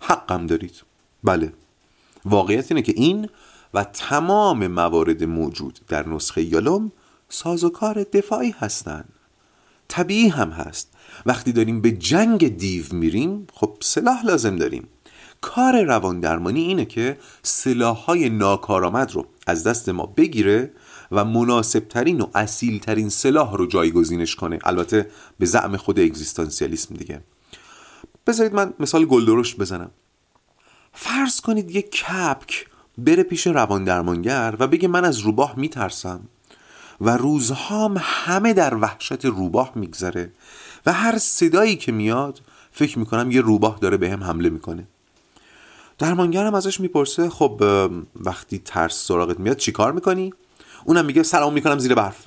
حقم 0.00 0.46
دارید. 0.46 0.82
بله 1.24 1.52
واقعیت 2.24 2.72
اینه 2.72 2.82
که 2.82 2.92
این 2.96 3.28
و 3.74 3.84
تمام 3.84 4.66
موارد 4.66 5.24
موجود 5.24 5.80
در 5.88 6.08
نسخه 6.08 6.42
یالوم 6.42 6.92
سازوکار 7.28 8.02
دفاعی 8.02 8.54
هستند 8.58 9.12
طبیعی 9.88 10.28
هم 10.28 10.50
هست. 10.50 10.92
وقتی 11.26 11.52
داریم 11.52 11.80
به 11.80 11.92
جنگ 11.92 12.56
دیو 12.56 12.84
میریم 12.92 13.46
خب 13.52 13.76
سلاح 13.80 14.24
لازم 14.24 14.56
داریم. 14.56 14.88
کار 15.40 15.82
روان 15.82 16.20
درمانی 16.20 16.60
اینه 16.60 16.84
که 16.84 17.18
سلاحهای 17.42 18.28
ناکارآمد 18.28 19.12
رو 19.12 19.26
از 19.46 19.64
دست 19.64 19.88
ما 19.88 20.06
بگیره 20.06 20.70
و 21.12 21.24
مناسب 21.24 21.88
ترین 21.88 22.20
و 22.20 22.26
اصیل 22.34 22.78
ترین 22.78 23.08
سلاح 23.08 23.56
رو 23.56 23.66
جایگزینش 23.66 24.36
کنه. 24.36 24.58
البته 24.64 25.10
به 25.38 25.46
زعم 25.46 25.76
خود 25.76 26.00
اگزیستانسیالیسم 26.00 26.94
دیگه. 26.94 27.20
بذارید 28.26 28.54
من 28.54 28.72
مثال 28.80 29.04
گلدرشت 29.04 29.56
بزنم. 29.56 29.90
فرض 30.92 31.40
کنید 31.40 31.70
یک 31.70 31.90
کپک 31.90 32.66
بره 32.98 33.22
پیش 33.22 33.46
روان 33.46 33.84
درمانگر 33.84 34.54
و 34.58 34.66
بگه 34.66 34.88
من 34.88 35.04
از 35.04 35.18
روباه 35.18 35.54
میترسم 35.56 36.20
و 37.00 37.16
روزهام 37.16 37.96
همه 38.00 38.52
در 38.52 38.74
وحشت 38.74 39.24
روباه 39.24 39.72
میگذره 39.74 40.32
و 40.86 40.92
هر 40.92 41.18
صدایی 41.18 41.76
که 41.76 41.92
میاد 41.92 42.40
فکر 42.72 42.98
می‌کنم 42.98 43.30
یه 43.30 43.40
روباه 43.40 43.78
داره 43.80 43.96
به 43.96 44.10
هم 44.10 44.24
حمله 44.24 44.50
می‌کنه. 44.50 44.86
درمانگرم 45.98 46.54
ازش 46.54 46.80
می‌پرسه 46.80 47.30
خب 47.30 47.62
وقتی 48.16 48.58
ترس 48.64 49.06
سراغت 49.06 49.40
میاد 49.40 49.56
چیکار 49.56 49.92
می‌کنی؟ 49.92 50.32
اونم 50.84 51.04
میگه 51.04 51.22
سلام 51.22 51.52
می‌کنم 51.52 51.78
زیر 51.78 51.94
برف. 51.94 52.26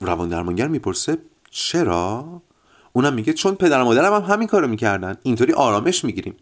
روان 0.00 0.28
درمانگر 0.28 0.68
می‌پرسه 0.68 1.18
چرا؟ 1.50 2.42
اونم 2.92 3.14
میگه 3.14 3.32
چون 3.32 3.54
پدر 3.54 3.82
و 3.82 3.84
مادرم 3.84 4.12
هم 4.12 4.34
همین 4.34 4.48
کارو 4.48 4.68
می‌کردن 4.68 5.16
اینطوری 5.22 5.52
آرامش 5.52 6.04
می‌گیریم. 6.04 6.36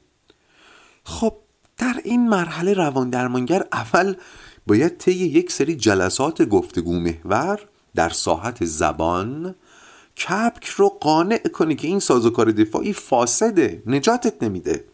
خب 1.04 1.34
در 1.78 1.94
این 2.04 2.28
مرحله 2.28 2.74
روان 2.74 3.10
درمانگر 3.10 3.64
اول 3.72 4.14
باید 4.66 4.98
طی 4.98 5.12
یک 5.12 5.52
سری 5.52 5.76
جلسات 5.76 6.42
گفتگو 6.42 7.00
محور 7.00 7.60
در 7.94 8.08
ساحت 8.08 8.64
زبان 8.64 9.54
کپک 10.16 10.66
رو 10.66 10.88
قانع 10.88 11.38
کنی 11.38 11.74
که 11.74 11.88
این 11.88 12.00
سازوکار 12.00 12.50
دفاعی 12.50 12.92
فاسده 12.92 13.82
نجاتت 13.86 14.42
نمیده. 14.42 14.84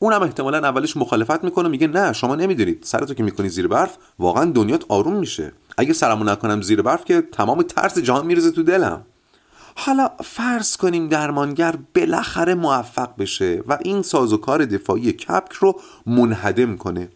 اونم 0.00 0.22
احتمالا 0.22 0.58
اولش 0.58 0.96
مخالفت 0.96 1.44
می‌کنه 1.44 1.68
میگه 1.68 1.86
نه 1.86 2.12
شما 2.12 2.34
نمی‌دونید. 2.34 2.82
سرتو 2.82 3.14
که 3.14 3.22
می‌کنی 3.22 3.48
زیر 3.48 3.68
برف 3.68 3.96
واقعا 4.18 4.44
دنیات 4.44 4.84
آروم 4.88 5.16
میشه. 5.16 5.52
اگه 5.78 5.92
سرمو 5.92 6.24
نکنم 6.24 6.62
زیر 6.62 6.82
برف 6.82 7.04
که 7.04 7.22
تمام 7.32 7.62
ترس 7.62 7.98
جهان 7.98 8.26
میرزه 8.26 8.50
تو 8.50 8.62
دلم. 8.62 9.02
حالا 9.76 10.10
فرض 10.24 10.76
کنیم 10.76 11.08
درمانگر 11.08 11.74
بالاخره 11.94 12.54
موفق 12.54 13.16
بشه 13.18 13.62
و 13.68 13.78
این 13.84 14.02
سازوکار 14.02 14.64
دفاعی 14.64 15.12
کپک 15.12 15.52
رو 15.52 15.80
منهدم 16.06 16.76
کنه. 16.76 17.08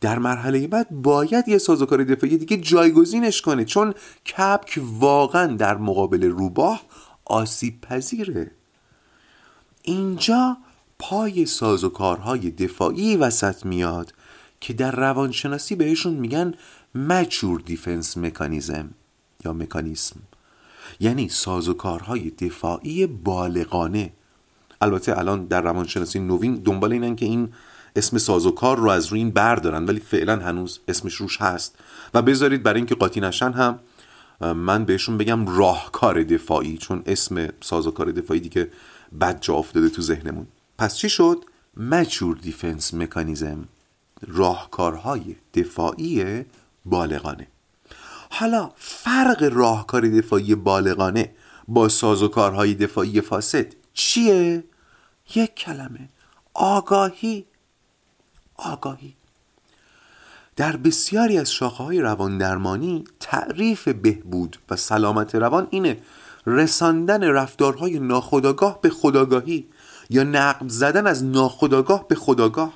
در 0.00 0.18
مرحله 0.18 0.66
بعد 0.66 0.86
باید 0.90 1.48
یه 1.48 1.58
سازوکار 1.58 2.04
دفاعی 2.04 2.36
دیگه 2.36 2.56
جایگزینش 2.56 3.42
کنه 3.42 3.64
چون 3.64 3.94
کپک 4.26 4.80
واقعا 4.98 5.46
در 5.46 5.76
مقابل 5.76 6.24
روباه 6.24 6.82
آسیب 7.24 7.80
پذیره. 7.80 8.50
اینجا 9.82 10.56
پای 11.04 11.46
سازوکارهای 11.46 12.50
دفاعی 12.50 13.16
وسط 13.16 13.66
میاد 13.66 14.14
که 14.60 14.72
در 14.72 14.90
روانشناسی 14.90 15.74
بهشون 15.74 16.14
میگن 16.14 16.54
مچور 16.94 17.60
دیفنس 17.60 18.16
مکانیزم 18.16 18.90
یا 19.44 19.52
مکانیسم 19.52 20.20
یعنی 21.00 21.28
سازوکارهای 21.28 22.30
دفاعی 22.30 23.06
بالغانه. 23.06 24.12
البته 24.80 25.18
الان 25.18 25.44
در 25.44 25.60
روانشناسی 25.60 26.18
نوین 26.18 26.54
دنبال 26.54 26.92
اینن 26.92 27.16
که 27.16 27.26
این 27.26 27.48
اسم 27.96 28.18
سازوکار 28.18 28.78
رو 28.78 28.88
از 28.88 29.06
روی 29.06 29.20
این 29.20 29.30
بردارن 29.30 29.84
ولی 29.84 30.00
فعلا 30.00 30.36
هنوز 30.36 30.80
اسمش 30.88 31.14
روش 31.14 31.40
هست. 31.40 31.78
و 32.14 32.22
بذارید 32.22 32.62
برای 32.62 32.78
اینکه 32.78 32.94
قاطی 32.94 33.20
نشن 33.20 33.52
هم 33.52 33.78
من 34.40 34.84
بهشون 34.84 35.18
بگم 35.18 35.56
راهکار 35.56 36.22
دفاعی 36.22 36.78
چون 36.78 37.02
اسم 37.06 37.48
سازوکار 37.60 38.12
دفاعی 38.12 38.40
دیگه 38.40 38.70
بد 39.20 39.40
جا 39.40 39.54
افتاده 39.54 39.88
تو 39.88 40.02
ذهنمون. 40.02 40.46
پس 40.82 40.96
چی 40.96 41.08
شد؟ 41.08 41.44
مچور 41.76 42.36
دیفنس 42.36 42.94
مکانیزم 42.94 43.68
راهکارهای 44.26 45.36
دفاعی 45.54 46.44
بالغانه. 46.84 47.46
حالا 48.30 48.70
فرق 48.76 49.48
راهکار 49.52 50.08
دفاعی 50.08 50.54
بالغانه 50.54 51.34
با 51.68 51.88
سازوکارهای 51.88 52.74
دفاعی 52.74 53.20
فاسد 53.20 53.66
چیه؟ 53.92 54.64
یک 55.34 55.54
کلمه. 55.54 56.08
آگاهی. 56.54 57.46
آگاهی. 58.56 59.14
در 60.56 60.76
بسیاری 60.76 61.38
از 61.38 61.52
شاخه 61.52 61.84
های 61.84 62.00
روان 62.00 62.38
درمانی 62.38 63.04
تعریف 63.20 63.88
بهبود 63.88 64.58
و 64.70 64.76
سلامت 64.76 65.34
روان 65.34 65.66
اینه. 65.70 65.98
رساندن 66.46 67.24
رفتارهای 67.24 67.98
ناخودآگاه 67.98 68.80
به 68.80 68.90
خداگاهی 68.90 69.68
یا 70.10 70.22
نقب 70.22 70.68
زدن 70.68 71.06
از 71.06 71.24
ناخودآگاه 71.24 72.08
به 72.08 72.14
خداگاه 72.14 72.72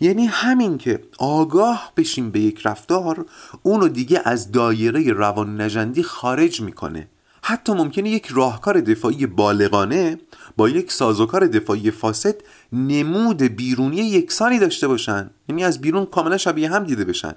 یعنی 0.00 0.26
همین 0.26 0.78
که 0.78 1.02
آگاه 1.18 1.92
بشیم 1.96 2.30
به 2.30 2.40
یک 2.40 2.66
رفتار 2.66 3.26
اونو 3.62 3.88
دیگه 3.88 4.22
از 4.24 4.52
دایره 4.52 5.12
روان 5.12 5.60
نجندی 5.60 6.02
خارج 6.02 6.60
می‌کنه. 6.60 7.08
حتی 7.42 7.72
ممکنه 7.72 8.10
یک 8.10 8.26
راهکار 8.26 8.80
دفاعی 8.80 9.26
بالغانه 9.26 10.18
با 10.56 10.68
یک 10.68 10.92
سازوکار 10.92 11.46
دفاعی 11.46 11.90
فاسد 11.90 12.34
نمود 12.72 13.42
بیرونی 13.42 13.96
یکسانی 13.96 14.58
داشته 14.58 14.88
باشن. 14.88 15.30
یعنی 15.48 15.64
از 15.64 15.80
بیرون 15.80 16.06
کاملا 16.06 16.36
شبیه 16.36 16.70
هم 16.70 16.84
دیده 16.84 17.04
بشن. 17.04 17.34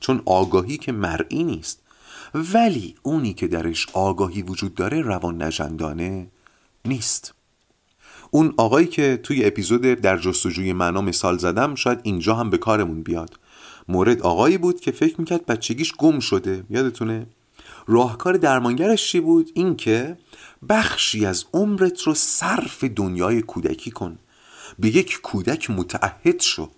چون 0.00 0.22
آگاهی 0.26 0.78
که 0.78 0.92
مرئی 0.92 1.44
نیست. 1.44 1.82
ولی 2.34 2.94
اونی 3.02 3.34
که 3.34 3.46
درش 3.48 3.86
آگاهی 3.92 4.42
وجود 4.42 4.74
داره 4.74 5.00
روان 5.00 5.42
نجندانه 5.42 6.26
نیست. 6.84 7.34
اون 8.34 8.54
آقایی 8.56 8.86
که 8.86 9.20
توی 9.22 9.44
اپیزود 9.44 9.80
در 9.82 10.18
جستجوی 10.18 10.72
معنا 10.72 11.00
مثال 11.00 11.38
زدم 11.38 11.74
شاید 11.74 12.00
اینجا 12.02 12.34
هم 12.34 12.50
به 12.50 12.58
کارمون 12.58 13.02
بیاد. 13.02 13.38
مورد 13.88 14.22
آقایی 14.22 14.58
بود 14.58 14.80
که 14.80 14.90
فکر 14.90 15.14
می‌کرد 15.18 15.46
بچگیش 15.46 15.92
گم 15.98 16.20
شده. 16.20 16.64
یادتونه؟ 16.70 17.26
راهکار 17.86 18.36
درمانگرش 18.36 19.10
چی 19.10 19.20
بود؟ 19.20 19.50
اینکه 19.54 20.16
بخشی 20.68 21.26
از 21.26 21.44
عمرت 21.54 22.02
رو 22.02 22.14
صرف 22.14 22.84
دنیای 22.84 23.42
کودکی 23.42 23.90
کن. 23.90 24.18
به 24.78 24.88
یک 24.88 25.20
کودک 25.22 25.70
متعهد 25.70 26.40
شو. 26.40 26.68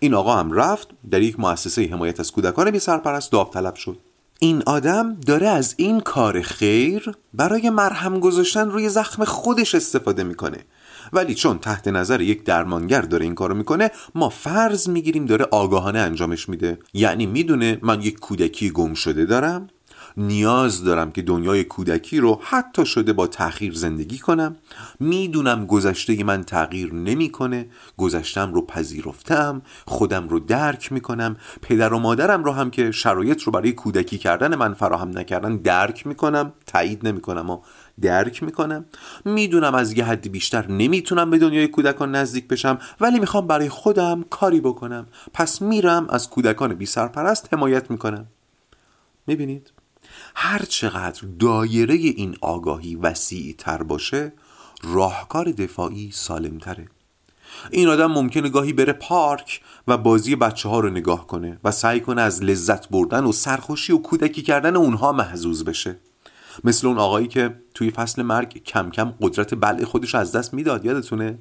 این 0.00 0.14
آقا 0.14 0.36
هم 0.36 0.52
رفت 0.52 0.88
در 1.10 1.22
یک 1.22 1.40
مؤسسه 1.40 1.88
حمایت 1.92 2.20
از 2.20 2.32
کودکان 2.32 2.70
بی 2.70 2.78
سرپرست 2.78 3.32
داوطلب 3.32 3.74
شد. 3.74 3.98
این 4.38 4.62
آدم 4.66 5.14
داره 5.14 5.48
از 5.48 5.74
این 5.76 6.00
کار 6.00 6.42
خیر 6.42 7.12
برای 7.34 7.70
مرهم 7.70 8.20
گذاشتن 8.20 8.70
روی 8.70 8.88
زخم 8.88 9.24
خودش 9.24 9.74
استفاده 9.74 10.24
می‌کنه. 10.24 10.64
ولی 11.12 11.34
چون 11.34 11.58
تحت 11.58 11.88
نظر 11.88 12.20
یک 12.20 12.44
درمانگر 12.44 13.02
داره 13.02 13.24
این 13.24 13.34
کارو 13.34 13.54
می‌کنه 13.54 13.90
ما 14.14 14.28
فرض 14.28 14.88
می‌گیریم 14.88 15.26
داره 15.26 15.46
آگاهانه 15.50 15.98
انجامش 15.98 16.48
میده. 16.48 16.78
یعنی 16.94 17.26
می‌دونه 17.26 17.78
من 17.82 18.02
یک 18.02 18.18
کودکی 18.20 18.70
گم 18.70 18.94
شده 18.94 19.24
دارم 19.24 19.68
نیاز 20.16 20.84
دارم 20.84 21.12
که 21.12 21.22
دنیای 21.22 21.64
کودکی 21.64 22.20
رو 22.20 22.40
حتی 22.42 22.86
شده 22.86 23.12
با 23.12 23.26
تأخیر 23.26 23.74
زندگی 23.74 24.18
کنم. 24.18 24.56
می‌دونم 25.00 25.66
گذشته 25.66 26.24
من 26.24 26.44
تغییر 26.44 26.94
نمی‌کنه 26.94 27.66
گذشتم 27.96 28.54
رو 28.54 28.66
پذیرفتم 28.66 29.62
خودم 29.86 30.28
رو 30.28 30.40
درک 30.40 30.92
می‌کنم 30.92 31.36
پدر 31.62 31.92
و 31.92 31.98
مادرم 31.98 32.44
رو 32.44 32.52
هم 32.52 32.70
که 32.70 32.90
شرایط 32.90 33.42
رو 33.42 33.52
برای 33.52 33.72
کودکی 33.72 34.18
کردن 34.18 34.54
من 34.54 34.74
فراهم 34.74 35.18
نکردن 35.18 35.56
درک 35.56 36.06
می‌کنم 36.06 36.52
تایید 36.66 37.06
نمی‌کنم 37.08 37.50
و 37.50 37.60
درک 38.02 38.42
می‌کنم 38.42 38.84
می‌دونم 39.24 39.74
از 39.74 39.92
یه 39.92 40.04
حدی 40.04 40.28
بیشتر 40.28 40.66
نمی‌تونم 40.66 41.30
به 41.30 41.38
دنیای 41.38 41.68
کودکان 41.68 42.14
نزدیک 42.14 42.48
بشم 42.48 42.78
ولی 43.00 43.20
می‌خوام 43.20 43.46
برای 43.46 43.68
خودم 43.68 44.24
کاری 44.30 44.60
بکنم. 44.60 45.06
پس 45.32 45.62
میرم 45.62 46.06
از 46.10 46.30
کودکان 46.30 46.74
بی 46.74 46.86
سرپرست 46.86 47.54
حمایت 47.54 47.90
می‌کنم. 47.90 48.26
می‌بینید؟ 49.26 49.72
هر 50.34 50.64
چقدر 50.68 51.22
دایره 51.38 51.94
این 51.94 52.36
آگاهی 52.40 52.94
وسیع 52.94 53.54
تر 53.58 53.82
باشه 53.82 54.32
راهکار 54.82 55.52
دفاعی 55.52 56.10
سالم 56.12 56.58
تره 56.58 56.86
این 57.70 57.88
آدم 57.88 58.06
ممکنه 58.06 58.48
گاهی 58.48 58.72
بره 58.72 58.92
پارک 58.92 59.60
و 59.88 59.98
بازی 59.98 60.36
بچه 60.36 60.68
ها 60.68 60.80
رو 60.80 60.90
نگاه 60.90 61.26
کنه 61.26 61.58
و 61.64 61.70
سعی 61.70 62.00
کنه 62.00 62.22
از 62.22 62.42
لذت 62.42 62.88
بردن 62.88 63.24
و 63.24 63.32
سرخوشی 63.32 63.92
و 63.92 63.98
کودکی 63.98 64.42
کردن 64.42 64.76
اونها 64.76 65.12
محزوز 65.12 65.64
بشه. 65.64 65.96
مثل 66.64 66.86
اون 66.86 66.98
آقایی 66.98 67.26
که 67.26 67.54
توی 67.74 67.90
فصل 67.90 68.22
مرگ 68.22 68.62
کم 68.64 68.90
کم 68.90 69.14
قدرت 69.20 69.54
بلع 69.54 69.84
خودش 69.84 70.14
از 70.14 70.32
دست 70.32 70.54
می‌داد 70.54 70.84
یادتونه؟ 70.84 71.38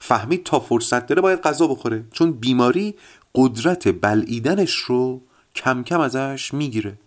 فهمید 0.00 0.44
تا 0.44 0.60
فرصت 0.60 1.06
داره 1.06 1.22
باید 1.22 1.40
غذا 1.40 1.66
بخوره 1.66 2.04
چون 2.12 2.32
بیماری 2.32 2.94
قدرت 3.34 3.88
بلعیدنش 3.88 4.74
رو 4.74 5.22
کم 5.54 5.82
کم 5.82 6.00
ازش 6.00 6.54
می‌گیره. 6.54 6.98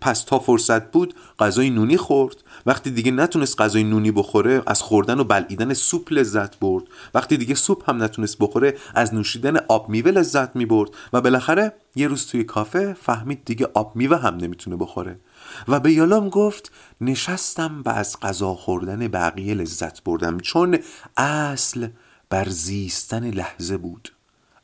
پس 0.00 0.24
تا 0.24 0.38
فرصت 0.38 0.90
بود 0.90 1.14
غذای 1.38 1.70
نونی 1.70 1.96
خورد. 1.96 2.36
وقتی 2.66 2.90
دیگه 2.90 3.10
نتونست 3.10 3.60
غذای 3.60 3.84
نونی 3.84 4.10
بخوره 4.10 4.62
از 4.66 4.82
خوردن 4.82 5.20
و 5.20 5.24
بلعیدن 5.24 5.74
سوپ 5.74 6.12
لذت 6.12 6.58
برد. 6.58 6.84
وقتی 7.14 7.36
دیگه 7.36 7.54
سوپ 7.54 7.90
هم 7.90 8.02
نتونست 8.02 8.36
بخوره 8.40 8.76
از 8.94 9.14
نوشیدن 9.14 9.56
آب 9.56 9.88
میوه 9.88 10.10
لذت 10.10 10.56
می‌برد. 10.56 10.90
و 11.12 11.20
بالاخره 11.20 11.72
یه 11.94 12.08
روز 12.08 12.26
توی 12.26 12.44
کافه 12.44 12.96
فهمید 13.02 13.44
دیگه 13.44 13.68
آب 13.74 13.96
میوه 13.96 14.16
هم 14.16 14.36
نمی‌تونه 14.36 14.76
بخوره. 14.76 15.18
و 15.68 15.80
به 15.80 15.92
یالام 15.92 16.28
گفت 16.28 16.72
نشستم 17.00 17.82
و 17.86 17.88
از 17.88 18.20
غذا 18.20 18.54
خوردن 18.54 19.08
بقیه 19.08 19.54
لذت 19.54 20.04
بردم 20.04 20.38
چون 20.38 20.78
اصل 21.16 21.88
بر 22.30 22.48
زیستن 22.48 23.30
لحظه 23.30 23.76
بود 23.76 24.12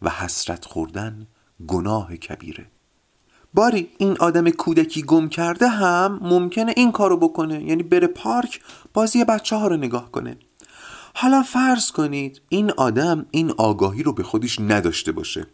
و 0.02 0.10
حسرت 0.10 0.64
خوردن 0.64 1.26
گناه 1.66 2.16
کبیره. 2.16 2.66
باری 3.54 3.88
این 3.98 4.16
آدم 4.20 4.50
کودکی 4.50 5.02
گم 5.02 5.28
کرده 5.28 5.68
هم 5.68 6.18
ممکنه 6.22 6.74
این 6.76 6.92
کارو 6.92 7.16
بکنه 7.16 7.64
یعنی 7.64 7.82
بره 7.82 8.06
پارک 8.06 8.60
بازی 8.94 9.24
بچه 9.24 9.56
ها 9.56 9.66
رو 9.66 9.76
نگاه 9.76 10.10
کنه. 10.10 10.36
حالا 11.14 11.42
فرض 11.42 11.90
کنید 11.90 12.40
این 12.48 12.70
آدم 12.70 13.26
این 13.30 13.50
آگاهی 13.50 14.02
رو 14.02 14.12
به 14.12 14.22
خودش 14.22 14.60
نداشته 14.60 15.12
باشه. 15.12 15.46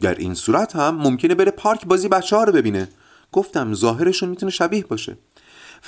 در 0.00 0.14
این 0.14 0.34
صورت 0.34 0.76
هم 0.76 0.96
ممکنه 0.96 1.34
بره 1.34 1.50
پارک 1.50 1.86
بازی 1.86 2.08
بچه 2.08 2.36
ها 2.36 2.44
رو 2.44 2.52
ببینه. 2.52 2.88
گفتم 3.32 3.74
ظاهرشون 3.74 4.28
می‌تونه 4.28 4.52
شبیه 4.52 4.84
باشه. 4.84 5.18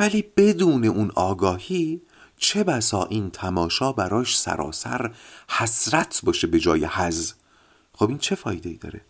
ولی 0.00 0.24
بدون 0.36 0.84
اون 0.84 1.10
آگاهی 1.14 2.02
چه 2.36 2.64
بسا 2.64 3.04
این 3.04 3.30
تماشا 3.30 3.92
براش 3.92 4.38
سراسر 4.38 5.10
حسرت 5.48 6.20
باشه 6.24 6.46
به 6.46 6.58
جای 6.58 6.84
حز 6.84 7.32
خب 7.92 8.08
این 8.08 8.18
چه 8.18 8.34
فایده 8.34 8.68
ای 8.68 8.76
داره؟ 8.76 9.00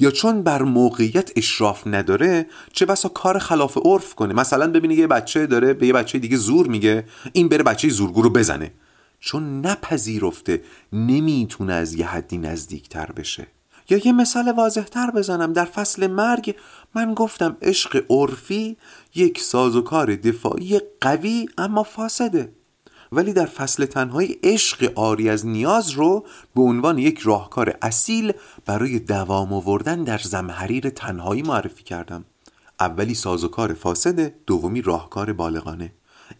یا 0.00 0.10
چون 0.10 0.42
بر 0.42 0.62
موقعیت 0.62 1.30
اشراف 1.36 1.86
نداره 1.86 2.46
چه 2.72 2.86
بسا 2.86 3.08
کار 3.08 3.38
خلاف 3.38 3.78
عرف 3.84 4.14
کنه؟ 4.14 4.34
مثلا 4.34 4.70
ببینی 4.70 4.94
یه 4.94 5.06
بچه 5.06 5.46
داره 5.46 5.74
به 5.74 5.86
یه 5.86 5.92
بچه 5.92 6.18
دیگه 6.18 6.36
زور 6.36 6.66
میگه 6.66 7.04
این 7.32 7.48
بره 7.48 7.62
بچه 7.62 7.88
زورگو 7.88 8.22
رو 8.22 8.30
بزنه. 8.30 8.72
چون 9.20 9.66
نپذیرفته 9.66 10.62
نمی‌تونه 10.92 11.72
از 11.72 11.94
یه 11.94 12.06
حدی 12.06 12.38
نزدیکتر 12.38 13.06
بشه. 13.12 13.46
یا 13.90 13.98
یه 14.04 14.12
مثال 14.12 14.52
واضح 14.52 14.82
تر 14.82 15.10
بزنم. 15.10 15.52
در 15.52 15.64
فصل 15.64 16.06
مرگ 16.06 16.56
من 16.94 17.14
گفتم 17.14 17.56
عشق 17.62 18.04
عرفی 18.10 18.76
یک 19.14 19.40
سازوکار 19.40 20.14
دفاعی 20.14 20.80
قوی 21.00 21.48
اما 21.58 21.82
فاسده. 21.82 22.52
ولی 23.12 23.32
در 23.32 23.46
فصل 23.46 23.84
تنهایی 23.84 24.38
عشق 24.42 24.92
آری 24.94 25.28
از 25.28 25.46
نیاز 25.46 25.90
رو 25.90 26.26
به 26.54 26.62
عنوان 26.62 26.98
یک 26.98 27.18
راهکار 27.18 27.76
اصیل 27.82 28.32
برای 28.66 28.98
دوام 28.98 29.52
آوردن 29.52 30.04
در 30.04 30.18
زمحریر 30.18 30.90
تنهایی 30.90 31.42
معرفی 31.42 31.82
کردم. 31.82 32.24
اولی 32.80 33.14
سازوکار 33.14 33.74
فاسده 33.74 34.34
دومی 34.46 34.82
راهکار 34.82 35.32
بالغانه. 35.32 35.92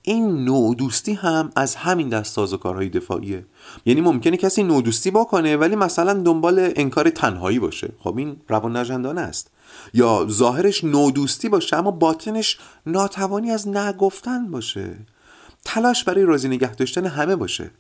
این 0.02 0.44
نوع 0.44 0.74
دوستی 0.74 1.12
هم 1.12 1.50
از 1.56 1.74
همین 1.74 2.08
دست 2.08 2.34
سازوکارهای 2.34 2.88
دفاعیه. 2.88 3.46
یعنی 3.86 4.00
ممکنه 4.00 4.36
کسی 4.36 4.62
نوع 4.62 4.82
دوستی 4.82 5.10
بکنه 5.10 5.56
ولی 5.56 5.76
مثلا 5.76 6.12
دنبال 6.12 6.72
انکار 6.76 7.10
تنهایی 7.10 7.58
باشه. 7.58 7.92
خب 7.98 8.16
این 8.16 8.36
روان 8.48 8.76
نجندانه 8.76 9.20
است. 9.20 9.50
یا 9.94 10.26
ظاهرش 10.30 10.84
نوع 10.84 11.12
دوستی 11.12 11.48
باشه 11.48 11.76
اما 11.76 11.90
باطنش 11.90 12.58
ناتوانی 12.86 13.50
از 13.50 13.68
نگفتن 13.68 14.50
باشه. 14.50 14.96
تلاش 15.64 16.04
برای 16.04 16.24
راضی 16.24 16.48
نگه 16.48 16.74
داشتن 16.74 17.06
همه 17.06 17.36
باشه. 17.36 17.70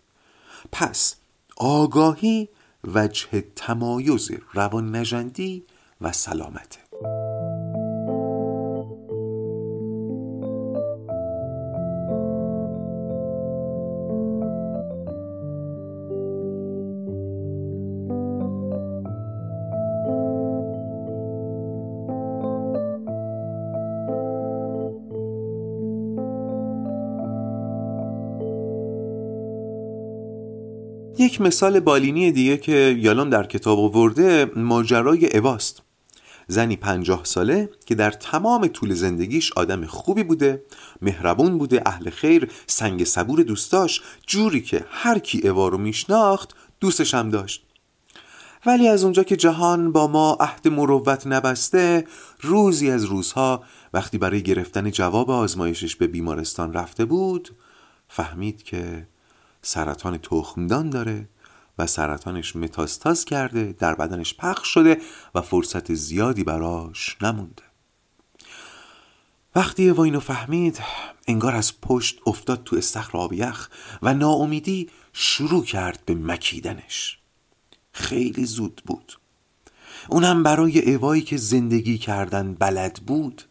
پس 0.72 1.14
آگاهی 1.56 2.48
وجه 2.94 3.44
تمایز 3.56 4.30
روان 4.52 4.96
نجندی 4.96 5.64
و 6.00 6.12
سلامته 6.12 6.87
یک 31.28 31.40
مثال 31.40 31.80
بالینی 31.80 32.32
دیگه 32.32 32.56
که 32.56 32.96
یالام 32.98 33.30
در 33.30 33.46
کتاب 33.46 33.78
آورده 33.78 34.50
ماجرای 34.56 35.36
اواست. 35.36 35.82
زنی 36.46 36.76
پنجاه 36.76 37.24
ساله 37.24 37.70
که 37.86 37.94
در 37.94 38.10
تمام 38.10 38.66
طول 38.66 38.94
زندگیش 38.94 39.52
آدم 39.52 39.86
خوبی 39.86 40.22
بوده 40.22 40.62
مهربون 41.02 41.58
بوده 41.58 41.82
اهل 41.86 42.10
خیر 42.10 42.50
سنگ 42.66 43.04
صبور 43.04 43.42
دوستاش 43.42 44.02
جوری 44.26 44.60
که 44.60 44.84
هر 44.90 45.18
کی 45.18 45.48
اوا 45.48 45.68
رو 45.68 45.78
میشناخت 45.78 46.54
دوستش 46.80 47.14
هم 47.14 47.30
داشت. 47.30 47.66
ولی 48.66 48.88
از 48.88 49.04
اونجا 49.04 49.22
که 49.22 49.36
جهان 49.36 49.92
با 49.92 50.06
ما 50.06 50.36
عهد 50.40 50.68
مروت 50.68 51.26
نبسته 51.26 52.04
روزی 52.40 52.90
از 52.90 53.04
روزها 53.04 53.62
وقتی 53.94 54.18
برای 54.18 54.42
گرفتن 54.42 54.90
جواب 54.90 55.30
آزمایشش 55.30 55.96
به 55.96 56.06
بیمارستان 56.06 56.72
رفته 56.72 57.04
بود 57.04 57.50
فهمید 58.08 58.62
که 58.62 59.06
سرطان 59.62 60.18
تخمدان 60.18 60.90
داره 60.90 61.28
و 61.78 61.86
سرطانش 61.86 62.56
متاستاز 62.56 63.24
کرده 63.24 63.74
در 63.78 63.94
بدنش 63.94 64.34
پخش 64.34 64.68
شده 64.68 65.00
و 65.34 65.42
فرصت 65.42 65.94
زیادی 65.94 66.44
براش 66.44 67.16
نمونده. 67.22 67.62
وقتی 69.54 69.88
اوا 69.90 70.04
اینو 70.04 70.20
فهمید 70.20 70.80
انگار 71.26 71.54
از 71.54 71.80
پشت 71.80 72.20
افتاد 72.26 72.64
تو 72.64 72.76
استخر 72.76 73.18
آب 73.18 73.32
یخ 73.32 73.68
و 74.02 74.14
ناامیدی 74.14 74.90
شروع 75.12 75.64
کرد 75.64 76.02
به 76.06 76.14
مکیدنش. 76.14 77.18
خیلی 77.92 78.44
زود 78.44 78.82
بود. 78.86 79.18
اونم 80.08 80.42
برای 80.42 80.94
اوایی 80.94 81.22
که 81.22 81.36
زندگی 81.36 81.98
کردن 81.98 82.54
بلد 82.54 83.00
بود 83.06 83.42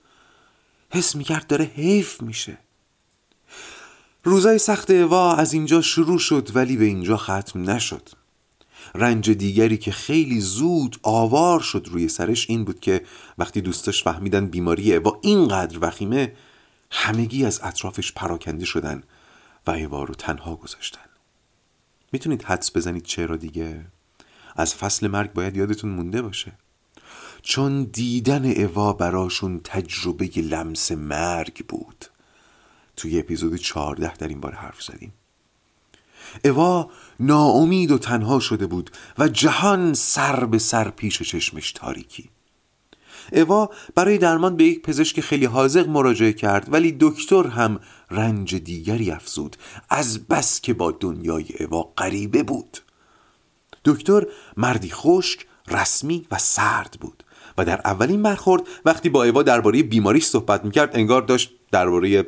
حس 0.89 1.15
می‌کرد 1.15 1.47
داره 1.47 1.65
حیف 1.65 2.21
میشه. 2.21 2.57
روزای 4.27 4.57
سخت 4.57 4.89
اوا 4.89 5.35
از 5.35 5.53
اینجا 5.53 5.81
شروع 5.81 6.19
شد 6.19 6.55
ولی 6.55 6.77
به 6.77 6.85
اینجا 6.85 7.17
ختم 7.17 7.69
نشد. 7.69 8.09
رنج 8.95 9.31
دیگری 9.31 9.77
که 9.77 9.91
خیلی 9.91 10.39
زود 10.39 10.99
آوار 11.03 11.59
شد 11.59 11.87
روی 11.91 12.07
سرش 12.07 12.49
این 12.49 12.65
بود 12.65 12.79
که 12.79 13.01
وقتی 13.37 13.61
دوستاش 13.61 14.03
فهمیدن 14.03 14.47
بیماری 14.47 14.95
اوا 14.95 15.19
اینقدر 15.21 15.77
وخیمه 15.81 16.33
همگی 16.91 17.45
از 17.45 17.59
اطرافش 17.63 18.11
پراکنده 18.11 18.65
شدن 18.65 19.03
و 19.67 19.71
اوا 19.71 20.03
رو 20.03 20.13
تنها 20.13 20.55
گذاشتن. 20.55 21.09
می‌تونید 22.11 22.43
حدس 22.43 22.77
بزنید 22.77 23.03
چرا 23.03 23.35
دیگه؟ 23.35 23.85
از 24.55 24.75
فصل 24.75 25.07
مرگ 25.07 25.33
باید 25.33 25.57
یادتون 25.57 25.89
مونده 25.89 26.21
باشه. 26.21 26.51
چون 27.41 27.83
دیدن 27.83 28.45
اوا 28.45 28.93
براشون 28.93 29.59
تجربه 29.63 30.25
لمس 30.25 30.91
مرگ 30.91 31.65
بود. 31.67 32.05
توی 32.97 33.19
اپیزود 33.19 33.55
14 33.55 34.13
در 34.15 34.27
این 34.27 34.39
بار 34.39 34.53
حرف 34.53 34.83
زدیم. 34.83 35.13
اوا 36.45 36.91
ناامید 37.19 37.91
و 37.91 37.97
تنها 37.97 38.39
شده 38.39 38.67
بود 38.67 38.91
و 39.17 39.27
جهان 39.27 39.93
سر 39.93 40.45
به 40.45 40.57
سر 40.57 40.89
پیش 40.89 41.21
چشمش 41.21 41.71
تاریکی. 41.71 42.29
اوا 43.31 43.69
برای 43.95 44.17
درمان 44.17 44.55
به 44.55 44.63
یک 44.63 44.81
پزشک 44.81 45.21
خیلی 45.21 45.45
حاضق 45.45 45.87
مراجعه 45.87 46.33
کرد 46.33 46.73
ولی 46.73 46.97
دکتر 46.99 47.47
هم 47.47 47.79
رنج 48.11 48.55
دیگری 48.55 49.11
افزود. 49.11 49.55
از 49.89 50.27
بس 50.27 50.61
که 50.61 50.73
با 50.73 50.91
دنیای 50.91 51.45
اوا 51.59 51.83
غریبه 51.83 52.43
بود. 52.43 52.77
دکتر 53.85 54.25
مردی 54.57 54.89
خشک 54.89 55.47
رسمی 55.67 56.27
و 56.31 56.37
سرد 56.37 56.97
بود 57.01 57.23
و 57.57 57.65
در 57.65 57.81
اولین 57.85 58.23
برخورد 58.23 58.63
وقتی 58.85 59.09
با 59.09 59.23
اوا 59.23 59.43
درباره 59.43 59.83
بیماریش 59.83 60.25
صحبت 60.25 60.65
می‌کرد 60.65 60.95
انگار 60.95 61.21
داشت 61.21 61.51
درباره 61.71 62.23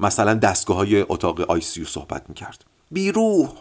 مثلا 0.00 0.34
دستگاه 0.34 0.76
های 0.76 1.04
اتاق 1.08 1.40
ICU 1.40 1.84
صحبت 1.84 2.28
می‌کرد. 2.28 2.64
بیروح. 2.90 3.52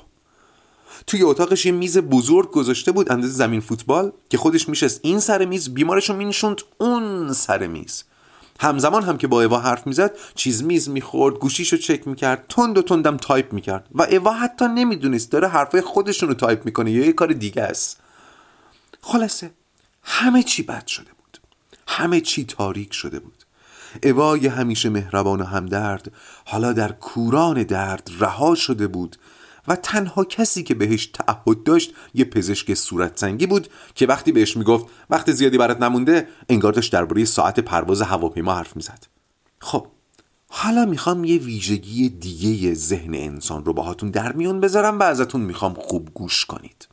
توی 1.07 1.23
اتاقش 1.23 1.65
یه 1.65 1.71
میز 1.71 1.97
بزرگ 1.97 2.51
گذاشته 2.51 2.91
بود 2.91 3.11
اندازه 3.11 3.33
زمین 3.33 3.61
فوتبال 3.61 4.11
که 4.29 4.37
خودش 4.37 4.69
میشست 4.69 4.99
این 5.03 5.19
سر 5.19 5.45
میز 5.45 5.73
بیمارشو 5.73 6.15
مینشوند 6.15 6.61
اون 6.77 7.33
سر 7.33 7.67
میز. 7.67 8.03
همزمان 8.59 9.03
هم 9.03 9.17
که 9.17 9.27
با 9.27 9.43
اوا 9.43 9.59
حرف 9.59 9.87
می‌زد 9.87 10.11
چیز 10.35 10.63
میز 10.63 10.89
می‌خورد 10.89 11.35
گوشیشو 11.35 11.77
چک 11.77 12.07
می‌کرد 12.07 12.45
تند 12.49 12.77
و 12.77 12.81
تندم 12.81 13.17
تایپ 13.17 13.53
می‌کرد. 13.53 13.87
و 13.91 14.01
اوا 14.01 14.33
حتی 14.33 14.65
نمی‌دونست 14.65 15.31
داره 15.31 15.47
حرفای 15.47 15.81
خودشون 15.81 16.29
رو 16.29 16.35
تایپ 16.35 16.65
می‌کنه 16.65 16.91
یا 16.91 17.05
یه 17.05 17.13
کار 17.13 17.33
دیگه 17.33 17.61
است. 17.61 17.99
خلاصه 19.01 19.51
همه 20.03 20.43
چی 20.43 20.63
بد 20.63 20.87
شده 20.87 21.09
بود. 21.17 21.37
همه 21.87 22.21
چی 22.21 22.45
تاریک 22.45 22.93
شده 22.93 23.19
بود. 23.19 23.36
اوای 24.03 24.47
همیشه 24.47 24.89
مهربان 24.89 25.41
و 25.41 25.43
همدرد 25.43 26.11
حالا 26.45 26.73
در 26.73 26.91
کوران 26.91 27.63
درد 27.63 28.09
رها 28.19 28.55
شده 28.55 28.87
بود 28.87 29.15
و 29.67 29.75
تنها 29.75 30.23
کسی 30.23 30.63
که 30.63 30.73
بهش 30.73 31.05
تعهد 31.05 31.63
داشت 31.63 31.93
یه 32.13 32.25
پزشک 32.25 32.73
صورت 32.73 33.19
سنگی 33.19 33.47
بود 33.47 33.67
که 33.95 34.05
وقتی 34.05 34.31
بهش 34.31 34.57
می‌گفت 34.57 34.85
وقت 35.09 35.31
زیادی 35.31 35.57
برات 35.57 35.81
نمونده 35.81 36.27
انگار 36.49 36.73
داشت 36.73 36.93
درباره 36.93 37.25
ساعت 37.25 37.59
پرواز 37.59 38.01
هواپیما 38.01 38.53
حرف 38.53 38.75
می‌زد. 38.75 39.07
خب 39.59 39.87
حالا 40.49 40.85
می‌خوام 40.85 41.23
یه 41.23 41.37
ویژگی 41.37 42.09
دیگه 42.09 42.73
ذهن 42.73 43.13
انسان 43.13 43.65
رو 43.65 43.73
باهاتون 43.73 44.11
در 44.11 44.31
میون 44.33 44.59
بذارم 44.59 44.99
و 44.99 45.03
ازتون 45.03 45.41
می‌خوام 45.41 45.73
خوب 45.73 46.09
گوش 46.13 46.45
کنید. 46.45 46.87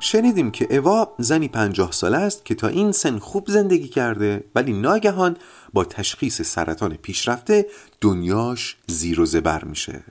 شنیدیم 0.00 0.50
که 0.50 0.76
اوا 0.78 1.14
زنی 1.18 1.48
پنجاه 1.48 1.92
ساله 1.92 2.16
است 2.16 2.44
که 2.44 2.54
تا 2.54 2.68
این 2.68 2.92
سن 2.92 3.18
خوب 3.18 3.50
زندگی 3.50 3.88
کرده 3.88 4.44
ولی 4.54 4.72
ناگهان 4.72 5.36
با 5.72 5.84
تشخیص 5.84 6.42
سرطان 6.42 6.94
پیشرفته 6.94 7.66
دنیاش 8.00 8.76
زیر 8.86 9.20
و 9.20 9.26
زبر 9.26 9.64
میشه. 9.64 10.02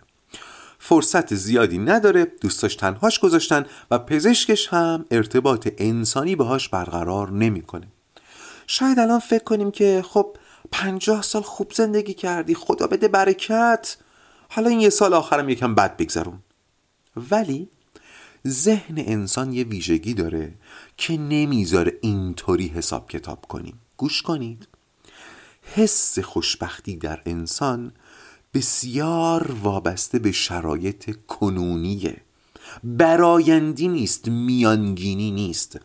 فرصت 0.79 1.35
زیادی 1.35 1.77
نداره 1.77 2.25
دوستاش 2.41 2.75
تنهاش 2.75 3.19
گذاشتن 3.19 3.65
و 3.91 3.99
پزشکش 3.99 4.67
هم 4.67 5.05
ارتباط 5.11 5.67
انسانی 5.77 6.35
باهاش 6.35 6.69
برقرار 6.69 7.31
نمی‌کنه. 7.31 7.87
شاید 8.67 8.99
الان 8.99 9.19
فکر 9.19 9.43
کنیم 9.43 9.71
که 9.71 10.03
خب 10.09 10.37
پنجاه 10.71 11.21
سال 11.21 11.41
خوب 11.41 11.73
زندگی 11.73 12.13
کردی 12.13 12.55
خدا 12.55 12.87
بده 12.87 13.07
برکت. 13.07 13.97
حالا 14.49 14.69
این 14.69 14.79
یه 14.79 14.89
سال 14.89 15.13
آخرم 15.13 15.49
یکم 15.49 15.75
بد 15.75 15.97
بگذرون. 15.97 16.39
ولی 17.31 17.69
ذهن 18.47 18.95
انسان 18.97 19.53
یه 19.53 19.63
ویژگی 19.63 20.13
داره 20.13 20.53
که 20.97 21.17
نمی‌ذاره 21.17 21.97
اینطوری 22.01 22.67
حساب 22.67 23.09
کتاب 23.09 23.45
کنیم. 23.45 23.79
گوش 23.97 24.21
کنید. 24.21 24.67
حس 25.75 26.19
خوشبختی 26.19 26.95
در 26.95 27.21
انسان 27.25 27.91
بسیار 28.53 29.51
وابسته 29.63 30.19
به 30.19 30.31
شرایط 30.31 31.15
کنونیه. 31.27 32.21
برایندی 32.83 33.87
نیست 33.87 34.27
میانگینی 34.27 35.31
نیست. 35.31 35.79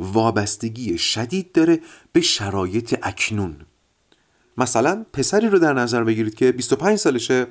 وابستگی 0.00 0.98
شدید 0.98 1.52
داره 1.52 1.80
به 2.12 2.20
شرایط 2.20 2.98
اکنون. 3.02 3.56
مثلا 4.58 5.06
پسری 5.12 5.48
رو 5.48 5.58
در 5.58 5.72
نظر 5.72 6.04
بگیرید 6.04 6.34
که 6.34 6.52
25 6.52 6.98
سالشه. 6.98 7.46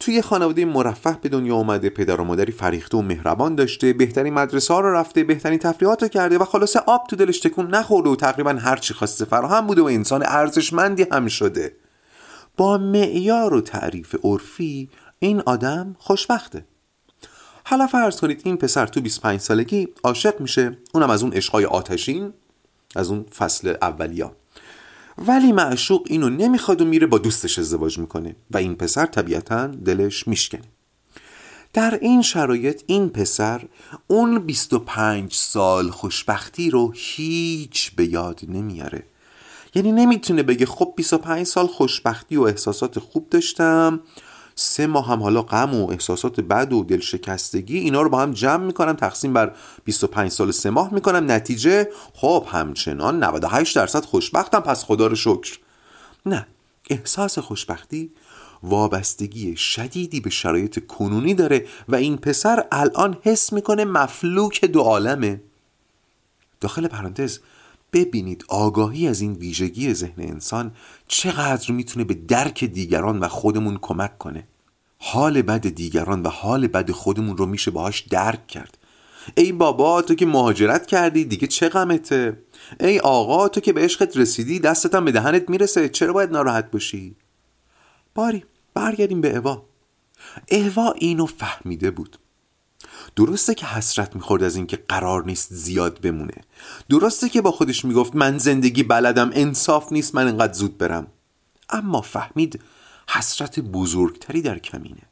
توی 0.00 0.22
خانواده 0.22 0.64
مرفه 0.64 1.18
به 1.22 1.28
دنیا 1.28 1.56
آمده 1.56 1.90
پدر 1.90 2.20
و 2.20 2.24
مادری 2.24 2.52
فریخته 2.52 2.96
و 2.96 3.02
مهربان 3.02 3.54
داشته 3.54 3.92
بهترین 3.92 4.34
مدرسه 4.34 4.74
ها 4.74 4.80
رو 4.80 4.92
رفته 4.92 5.24
بهترین 5.24 5.58
تفریحات 5.58 6.02
رو 6.02 6.08
کرده 6.08 6.38
و 6.38 6.44
خلاصه 6.44 6.80
آب 6.86 7.06
تو 7.10 7.16
دلش 7.16 7.40
تکون 7.40 7.74
نخورده 7.74 8.10
و 8.10 8.16
تقریبا 8.16 8.50
هر 8.50 8.76
چی 8.76 8.94
خواسته 8.94 9.24
فراهم 9.24 9.66
بوده 9.66 9.82
و 9.82 9.84
انسان 9.84 10.22
ارزشمندی 10.26 11.06
هم 11.12 11.28
شده. 11.28 11.76
با 12.56 12.78
معیار 12.78 13.54
و 13.54 13.60
تعریف 13.60 14.16
عرفی 14.24 14.90
این 15.18 15.42
آدم 15.46 15.96
خوشبخته. 15.98 16.64
حالا 17.64 17.86
فرض 17.86 18.20
کنید 18.20 18.42
این 18.44 18.56
پسر 18.56 18.86
تو 18.86 19.00
25 19.00 19.40
سالگی 19.40 19.88
عاشق 20.04 20.40
میشه 20.40 20.78
اونم 20.94 21.10
از 21.10 21.22
اون 21.22 21.32
عشقای 21.32 21.64
آتشین 21.64 22.32
از 22.96 23.10
اون 23.10 23.22
فصل 23.22 23.74
اولیا 23.82 24.36
ولی 25.18 25.52
معشوق 25.52 26.02
اینو 26.06 26.28
نمی‌خواد 26.28 26.80
و 26.80 26.84
میره 26.84 27.06
با 27.06 27.18
دوستش 27.18 27.58
ازدواج 27.58 27.98
می‌کنه 27.98 28.36
و 28.50 28.56
این 28.56 28.74
پسر 28.74 29.06
طبیعتا 29.06 29.66
دلش 29.66 30.28
میشکنه. 30.28 30.62
در 31.72 31.98
این 32.02 32.22
شرایط 32.22 32.82
این 32.86 33.08
پسر 33.08 33.64
اون 34.06 34.38
25 34.38 35.32
سال 35.32 35.90
خوشبختی 35.90 36.70
رو 36.70 36.92
هیچ 36.94 37.90
به 37.94 38.06
یاد 38.06 38.40
نمیاره. 38.48 39.02
یعنی 39.74 39.92
نمی‌تونه 39.92 40.42
بگه 40.42 40.66
خب 40.66 40.92
25 40.96 41.46
سال 41.46 41.66
خوشبختی 41.66 42.36
و 42.36 42.42
احساسات 42.42 42.98
خوب 42.98 43.28
داشتم 43.30 44.00
سه 44.58 44.86
ماه 44.86 45.08
هم 45.08 45.22
حالا 45.22 45.42
غم 45.42 45.74
و 45.74 45.90
احساسات 45.90 46.40
بد 46.40 46.72
و 46.72 46.84
دلشکستگی 46.84 47.78
اینا 47.78 48.02
رو 48.02 48.08
با 48.08 48.20
هم 48.20 48.32
جمع 48.32 48.64
می‌کنم 48.64 48.92
تقسیم 48.92 49.32
بر 49.32 49.52
25 49.84 50.30
سال 50.30 50.50
سه 50.50 50.70
ماه 50.70 50.94
می‌کنم. 50.94 51.30
نتیجه؟ 51.30 51.88
خب 52.14 52.46
همچنان 52.50 53.24
98 53.24 53.76
درصد 53.76 54.04
خوشبختم 54.04 54.60
پس 54.60 54.84
خدا 54.84 55.06
رو 55.06 55.16
شکر. 55.16 55.58
نه 56.26 56.46
احساس 56.90 57.38
خوشبختی 57.38 58.10
وابستگی 58.62 59.56
شدیدی 59.56 60.20
به 60.20 60.30
شرایط 60.30 60.86
کنونی 60.86 61.34
داره 61.34 61.66
و 61.88 61.96
این 61.96 62.16
پسر 62.16 62.64
الان 62.72 63.16
حس 63.22 63.52
می‌کنه 63.52 63.84
مفلوک 63.84 64.64
دو 64.64 64.80
عالمه. 64.80 65.40
داخل 66.60 66.88
پرانتز 66.88 67.38
ببینید 67.96 68.44
آگاهی 68.48 69.08
از 69.08 69.20
این 69.20 69.32
ویژگی 69.32 69.94
ذهن 69.94 70.22
انسان 70.22 70.72
چقدر 71.08 71.72
می‌تونه 71.72 72.04
به 72.04 72.14
درک 72.14 72.64
دیگران 72.64 73.18
و 73.18 73.28
خودمون 73.28 73.78
کمک 73.82 74.18
کنه. 74.18 74.46
حال 74.98 75.42
بد 75.42 75.68
دیگران 75.68 76.22
و 76.22 76.28
حال 76.28 76.66
بد 76.66 76.90
خودمون 76.90 77.36
رو 77.36 77.46
میشه 77.46 77.70
باهاش 77.70 78.00
درک 78.00 78.46
کرد. 78.46 78.78
ای 79.36 79.52
بابا 79.52 80.02
تو 80.02 80.14
که 80.14 80.26
مهاجرت 80.26 80.86
کردی 80.86 81.24
دیگه 81.24 81.46
چه 81.46 81.68
غمته؟ 81.68 82.42
ای 82.80 83.00
آقا 83.00 83.48
تو 83.48 83.60
که 83.60 83.72
به 83.72 83.80
عشقت 83.80 84.16
رسیدی 84.16 84.58
دستتم 84.58 85.04
به 85.04 85.12
دهنت 85.12 85.50
می‌رسه 85.50 85.88
چرا 85.88 86.12
باید 86.12 86.30
ناراحت 86.30 86.70
باشی 86.70 87.16
باری 88.14 88.44
برگردیم 88.74 89.20
به 89.20 89.36
اوا. 89.36 89.64
اوا 90.50 90.92
اینو 90.92 91.26
فهمیده 91.26 91.90
بود. 91.90 92.18
درسته 93.16 93.54
که 93.54 93.66
حسرت 93.66 94.14
می‌خورد 94.14 94.42
از 94.42 94.56
اینکه 94.56 94.76
قرار 94.88 95.24
نیست 95.24 95.54
زیاد 95.54 96.00
بمونه. 96.00 96.34
درسته 96.90 97.28
که 97.28 97.42
با 97.42 97.50
خودش 97.50 97.84
می‌گفت 97.84 98.16
من 98.16 98.38
زندگی 98.38 98.82
بلدم 98.82 99.30
انصاف 99.34 99.92
نیست 99.92 100.14
من 100.14 100.28
انقدر 100.28 100.52
زود 100.52 100.78
برم. 100.78 101.06
اما 101.70 102.00
فهمید 102.00 102.60
حسرت 103.08 103.60
بزرگتری 103.60 104.42
در 104.42 104.58
کمینه. 104.58 105.02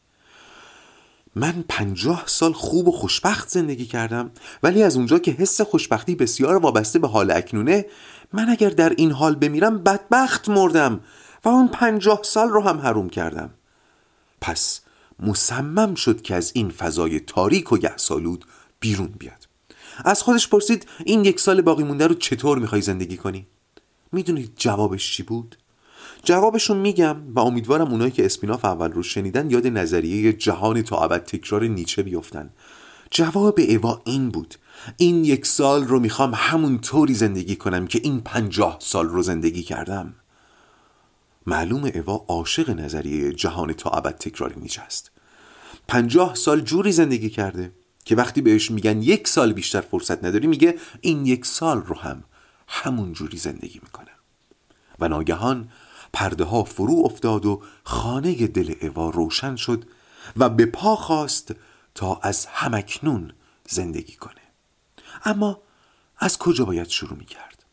من 1.37 1.65
پنجاه 1.69 2.23
سال 2.27 2.53
خوب 2.53 2.89
و 2.89 2.93
خوشبخت 2.93 3.49
زندگی 3.49 3.87
کردم 3.87 4.31
ولی 4.63 4.83
از 4.83 4.97
اونجا 4.97 5.19
که 5.19 5.31
حس 5.31 5.61
خوشبختی 5.61 6.15
بسیار 6.15 6.57
وابسته 6.57 6.99
به 6.99 7.09
حال 7.09 7.31
اکنونه 7.31 7.87
من 8.33 8.49
اگر 8.49 8.71
در 8.71 8.91
این 8.97 9.13
حال 9.13 9.35
بمیرم 9.35 9.83
بدبخت 9.83 10.49
مردم 10.49 11.01
و 11.45 11.49
اون 11.49 11.69
پنجاه 11.69 12.21
سال 12.23 12.49
رو 12.49 12.61
هم 12.61 12.81
حروم 12.81 13.09
کردم. 13.09 13.51
پس 14.41 14.81
مصمم 15.21 15.95
شد 15.95 16.23
که 16.23 16.35
از 16.35 16.53
این 16.55 16.71
فضای 16.71 17.21
تاریک 17.21 17.73
و 17.73 17.77
گهسالود 17.79 18.45
بیرون 18.81 19.15
بیاد. 19.19 19.44
از 20.05 20.23
خودش 20.23 20.49
پرسید 20.49 20.87
این 21.05 21.25
یک 21.25 21.41
سال 21.41 21.63
باقی 21.63 21.85
مونده 21.85 22.07
رو 22.07 22.15
چطور 22.15 22.59
می‌خوای 22.59 22.81
زندگی 22.81 23.17
کنی؟ 23.17 23.47
می‌دونید 24.13 24.53
جوابش 24.57 25.13
چی 25.13 25.23
بود؟ 25.23 25.59
جوابشون 26.25 26.77
میگم 26.77 27.17
و 27.35 27.41
امیدوارم 27.41 27.91
اونایی 27.91 28.11
که 28.11 28.25
اسپیناف 28.25 28.65
اول 28.65 28.93
رو 28.93 29.03
شنیدن 29.03 29.51
یاد 29.51 29.67
نظریه 29.67 30.33
جهان 30.33 30.83
تا 30.83 30.97
ابد 30.97 31.25
تکرار 31.25 31.65
نیچه 31.65 32.03
بیفتن. 32.03 32.51
جواب 33.11 33.59
ایوا 33.59 34.03
این 34.05 34.31
بود. 34.31 34.55
این 34.97 35.25
یک 35.25 35.47
سال 35.47 35.85
رو 35.85 36.01
می‌خوام 36.01 36.33
همون 36.35 36.79
طوری 36.79 37.15
زندگی 37.15 37.57
کنم 37.57 37.87
که 37.87 38.01
این 38.03 38.21
پنجاه 38.21 38.77
سال 38.81 39.09
رو 39.09 39.23
زندگی 39.23 39.63
کردم. 39.63 40.15
معلوم 41.47 41.85
ایوا 41.85 42.25
عاشق 42.29 42.71
نظریه 42.71 43.33
جهان 43.33 43.73
تا 43.73 43.91
ابد 43.91 44.15
تکراری 44.15 44.61
نیچه 44.61 44.83
است. 44.83 45.11
پنجاه 45.89 46.35
سال 46.35 46.61
جوری 46.61 46.93
زندگی 46.93 47.31
کرده. 47.31 47.73
که 48.05 48.17
وقتی 48.17 48.41
بهش 48.41 48.71
میگن 48.71 49.03
یک 49.03 49.29
سال 49.29 49.53
بیشتر 49.53 49.81
فرصت 49.81 50.25
نداری 50.25 50.47
میگه 50.47 50.79
این 51.01 51.27
یک 51.27 51.47
سال 51.47 51.83
رو 51.83 51.97
هم 51.97 52.25
همون 52.69 53.13
جوری 53.13 53.39
زندگی 53.39 53.81
می‌کنه 53.83 54.11
و 55.01 55.09
ناگهان 55.09 55.69
پرده 56.13 56.45
ها 56.45 56.65
فرو 56.65 57.03
افتاد 57.05 57.47
و 57.47 57.63
خانه 57.85 58.47
دل 58.47 58.75
اوا 58.83 59.11
روشن 59.11 59.57
شد 59.57 59.85
و 60.37 60.49
به 60.49 60.67
پا 60.67 60.97
خواست 60.97 61.55
تا 61.95 62.21
از 62.23 62.47
همکنون 62.47 63.33
زندگی 63.69 64.15
کنه 64.15 64.43
اما 65.25 65.63
از 66.19 66.39
کجا 66.39 66.65
باید 66.65 66.89
شروع 66.89 67.19
می‌کرد؟ 67.19 67.65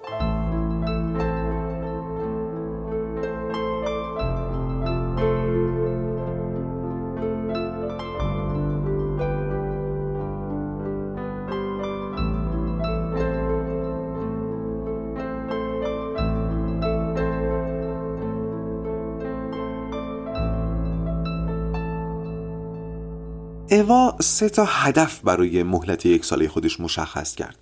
اوا 23.72 24.16
سه 24.22 24.50
تا 24.50 24.66
هدف 24.66 25.20
برای 25.20 25.64
مهلت 25.64 26.06
یک 26.06 26.26
ساله 26.26 26.48
خودش 26.48 26.80
مشخص 26.80 27.36
کرد. 27.36 27.58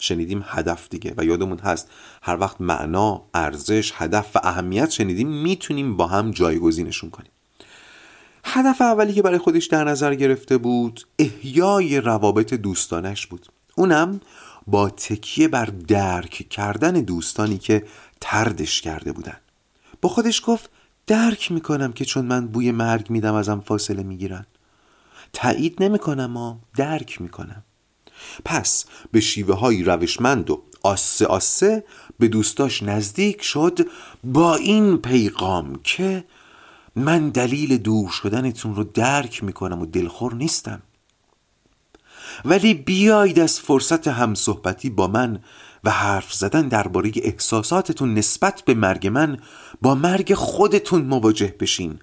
شنیدیم 0.00 0.44
هدف 0.46 0.88
دیگه 0.88 1.14
و 1.16 1.24
یادمون 1.24 1.58
هست 1.58 1.90
هر 2.22 2.36
وقت 2.40 2.60
معنا، 2.60 3.22
ارزش، 3.34 3.92
هدف 3.94 4.36
و 4.36 4.40
اهمیت 4.42 4.90
شنیدیم 4.90 5.28
می‌تونیم 5.28 5.96
با 5.96 6.06
هم 6.06 6.30
جایگزینشون 6.30 7.10
کنیم. 7.10 7.30
هدف 8.44 8.80
اولی 8.80 9.12
که 9.12 9.22
برای 9.22 9.38
خودش 9.38 9.66
در 9.66 9.84
نظر 9.84 10.14
گرفته 10.14 10.58
بود 10.58 11.06
احیای 11.18 12.00
روابط 12.00 12.54
دوستانش 12.54 13.26
بود. 13.26 13.46
اونم 13.76 14.20
با 14.66 14.90
تکیه 14.90 15.48
بر 15.48 15.64
درک 15.88 16.48
کردن 16.50 16.92
دوستانی 16.92 17.58
که 17.58 17.84
تردش 18.20 18.80
کرده 18.80 19.12
بودن. 19.12 19.36
با 20.02 20.08
خودش 20.08 20.42
گفت 20.46 20.70
درک 21.06 21.52
می‌کنم 21.52 21.92
که 21.92 22.04
چون 22.04 22.24
من 22.24 22.46
بوی 22.46 22.72
مرگ 22.72 23.10
میدم 23.10 23.34
ازم 23.34 23.60
فاصله 23.60 24.02
می‌گیرن. 24.02 24.46
تایید 25.32 25.82
نمی‌کنم 25.82 26.36
و 26.36 26.56
درک 26.76 27.20
می‌کنم. 27.20 27.64
پس 28.44 28.84
به 29.12 29.20
شیوه 29.20 29.54
های 29.54 29.82
روشمند 29.82 30.50
و 30.50 30.62
آسه 30.82 31.26
آسه 31.26 31.84
به 32.18 32.28
دوستاش 32.28 32.82
نزدیک 32.82 33.42
شد 33.42 33.78
با 34.24 34.56
این 34.56 34.96
پیغام 34.96 35.80
که 35.84 36.24
من 36.96 37.28
دلیل 37.28 37.76
دور 37.76 38.10
شدنتون 38.10 38.74
رو 38.74 38.84
درک 38.84 39.44
می‌کنم 39.44 39.82
و 39.82 39.86
دلخور 39.86 40.34
نیستم. 40.34 40.82
ولی 42.44 42.74
بیایید 42.74 43.38
از 43.38 43.60
فرصت 43.60 44.08
همصحبتی 44.08 44.90
با 44.90 45.06
من 45.06 45.38
و 45.84 45.90
حرف 45.90 46.32
زدن 46.32 46.68
درباره 46.68 47.12
احساساتتون 47.16 48.14
نسبت 48.14 48.62
به 48.66 48.74
مرگ 48.74 49.06
من 49.06 49.38
با 49.82 49.94
مرگ 49.94 50.34
خودتون 50.34 51.02
مواجه 51.02 51.54
بشین. 51.60 51.98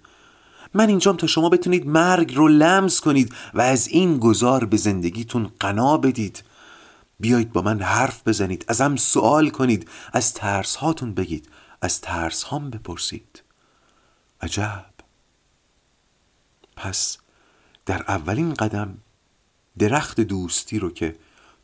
من 0.76 0.90
اینجام 0.90 1.18
تا 1.18 1.28
شما 1.28 1.50
بتونید 1.50 1.88
مرگ 1.88 2.36
رو 2.36 2.48
لمس 2.48 3.02
کنید 3.02 3.36
و 3.54 3.62
از 3.62 3.88
این 3.88 4.18
گذار 4.18 4.66
به 4.66 4.78
زندگیتون 4.78 5.52
قنا 5.60 5.98
بدید. 5.98 6.44
بیایید 7.20 7.54
با 7.54 7.62
من 7.62 7.82
حرف 7.82 8.28
بزنید 8.28 8.66
ازم 8.68 8.96
سوال 8.96 9.50
کنید 9.50 9.90
از 10.14 10.34
ترس 10.34 10.76
هاتون 10.76 11.14
بگید 11.14 11.50
از 11.82 12.02
ترس 12.02 12.44
هام 12.44 12.70
بپرسید. 12.70 13.44
عجب. 14.42 14.86
پس 16.76 17.18
در 17.86 18.04
اولین 18.08 18.54
قدم 18.54 18.98
درخت 19.78 20.22
دوستی 20.22 20.80
رو 20.80 20.90
که 20.90 21.16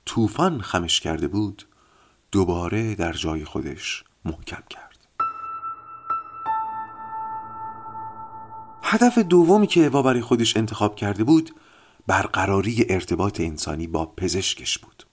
طوفان 0.06 0.62
خمش 0.62 1.00
کرده 1.00 1.28
بود 1.28 1.68
دوباره 2.32 2.96
در 2.96 3.14
جای 3.14 3.46
خودش 3.46 4.04
محکم 4.26 4.64
کرد. 4.70 4.91
هدف 8.94 9.18
دومی 9.18 9.68
که 9.68 9.86
اوا 9.86 10.02
برای 10.02 10.22
خودش 10.22 10.58
انتخاب 10.58 10.96
کرده 10.96 11.24
بود 11.24 11.52
برقراری 12.08 12.86
ارتباط 12.90 13.40
انسانی 13.40 13.88
با 13.88 14.06
پزشکش 14.06 14.78
بود. 14.78 15.04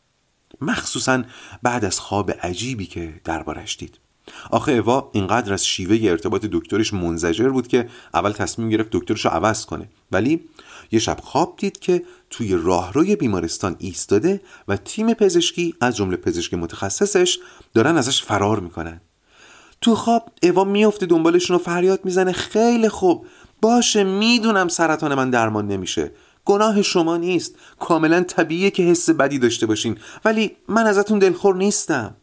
مخصوصا 0.60 1.22
بعد 1.62 1.84
از 1.84 2.00
خواب 2.00 2.30
عجیبی 2.30 2.86
که 2.86 3.20
دربارش 3.24 3.76
دید. 3.76 3.98
آخه 4.50 4.72
اوا 4.72 5.10
اینقدر 5.12 5.52
از 5.52 5.66
شیوه 5.66 6.10
ارتباط 6.10 6.46
دکترش 6.52 6.94
منزجر 6.94 7.48
بود 7.48 7.68
که 7.68 7.88
اول 8.14 8.32
تصمیم 8.32 8.68
گرفت 8.68 8.88
دکترش 8.92 9.24
رو 9.24 9.30
عوض 9.30 9.66
کنه. 9.66 9.88
ولی 10.12 10.40
یه 10.90 10.98
شب 10.98 11.18
خواب 11.22 11.54
دید 11.56 11.78
که 11.78 12.04
توی 12.30 12.54
راهروی 12.54 13.16
بیمارستان 13.16 13.76
ایستاده 13.78 14.40
و 14.68 14.76
تیم 14.76 15.14
پزشکی 15.14 15.74
از 15.80 15.96
جمله 15.96 16.16
پزشک 16.16 16.54
متخصصش 16.54 17.38
دارن 17.74 17.96
ازش 17.96 18.22
فرار 18.22 18.60
می‌کنن. 18.60 19.00
تو 19.80 19.94
خواب 19.94 20.32
اوا 20.42 20.64
میفته 20.64 21.06
دنبالشون 21.06 21.56
و 21.56 21.58
فریاد 21.58 22.04
می‌زنه. 22.04 22.32
خیلی 22.32 22.88
خوب. 22.88 23.26
باشه 23.60 24.04
می‌دونم 24.04 24.68
سرطان 24.68 25.14
من 25.14 25.30
درمان 25.30 25.68
نمیشه. 25.68 26.10
گناه 26.44 26.82
شما 26.82 27.16
نیست. 27.16 27.54
کاملا 27.78 28.22
طبیعیه 28.22 28.70
که 28.70 28.82
حس 28.82 29.10
بدی 29.10 29.38
داشته 29.38 29.66
باشین. 29.66 29.98
ولی 30.24 30.56
من 30.68 30.86
ازتون 30.86 31.18
دلخور 31.18 31.56
نیستم. 31.56 32.16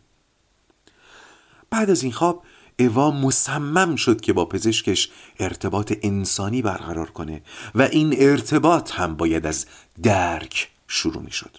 بعد 1.70 1.90
از 1.90 2.04
این 2.04 2.12
خواب 2.12 2.44
اوا 2.80 3.12
مصمم 3.12 3.96
شد 3.96 4.22
که 4.22 4.34
با 4.34 4.46
پزشکش 4.46 5.10
ارتباط 5.40 5.94
انسانی 6.02 6.62
برقرار 6.62 7.10
کنه 7.10 7.42
و 7.76 7.82
این 7.82 8.16
ارتباط 8.18 8.92
هم 8.92 9.16
باید 9.16 9.46
از 9.46 9.66
درک 10.04 10.70
شروع 10.88 11.22
می 11.22 11.32
شد 11.32 11.58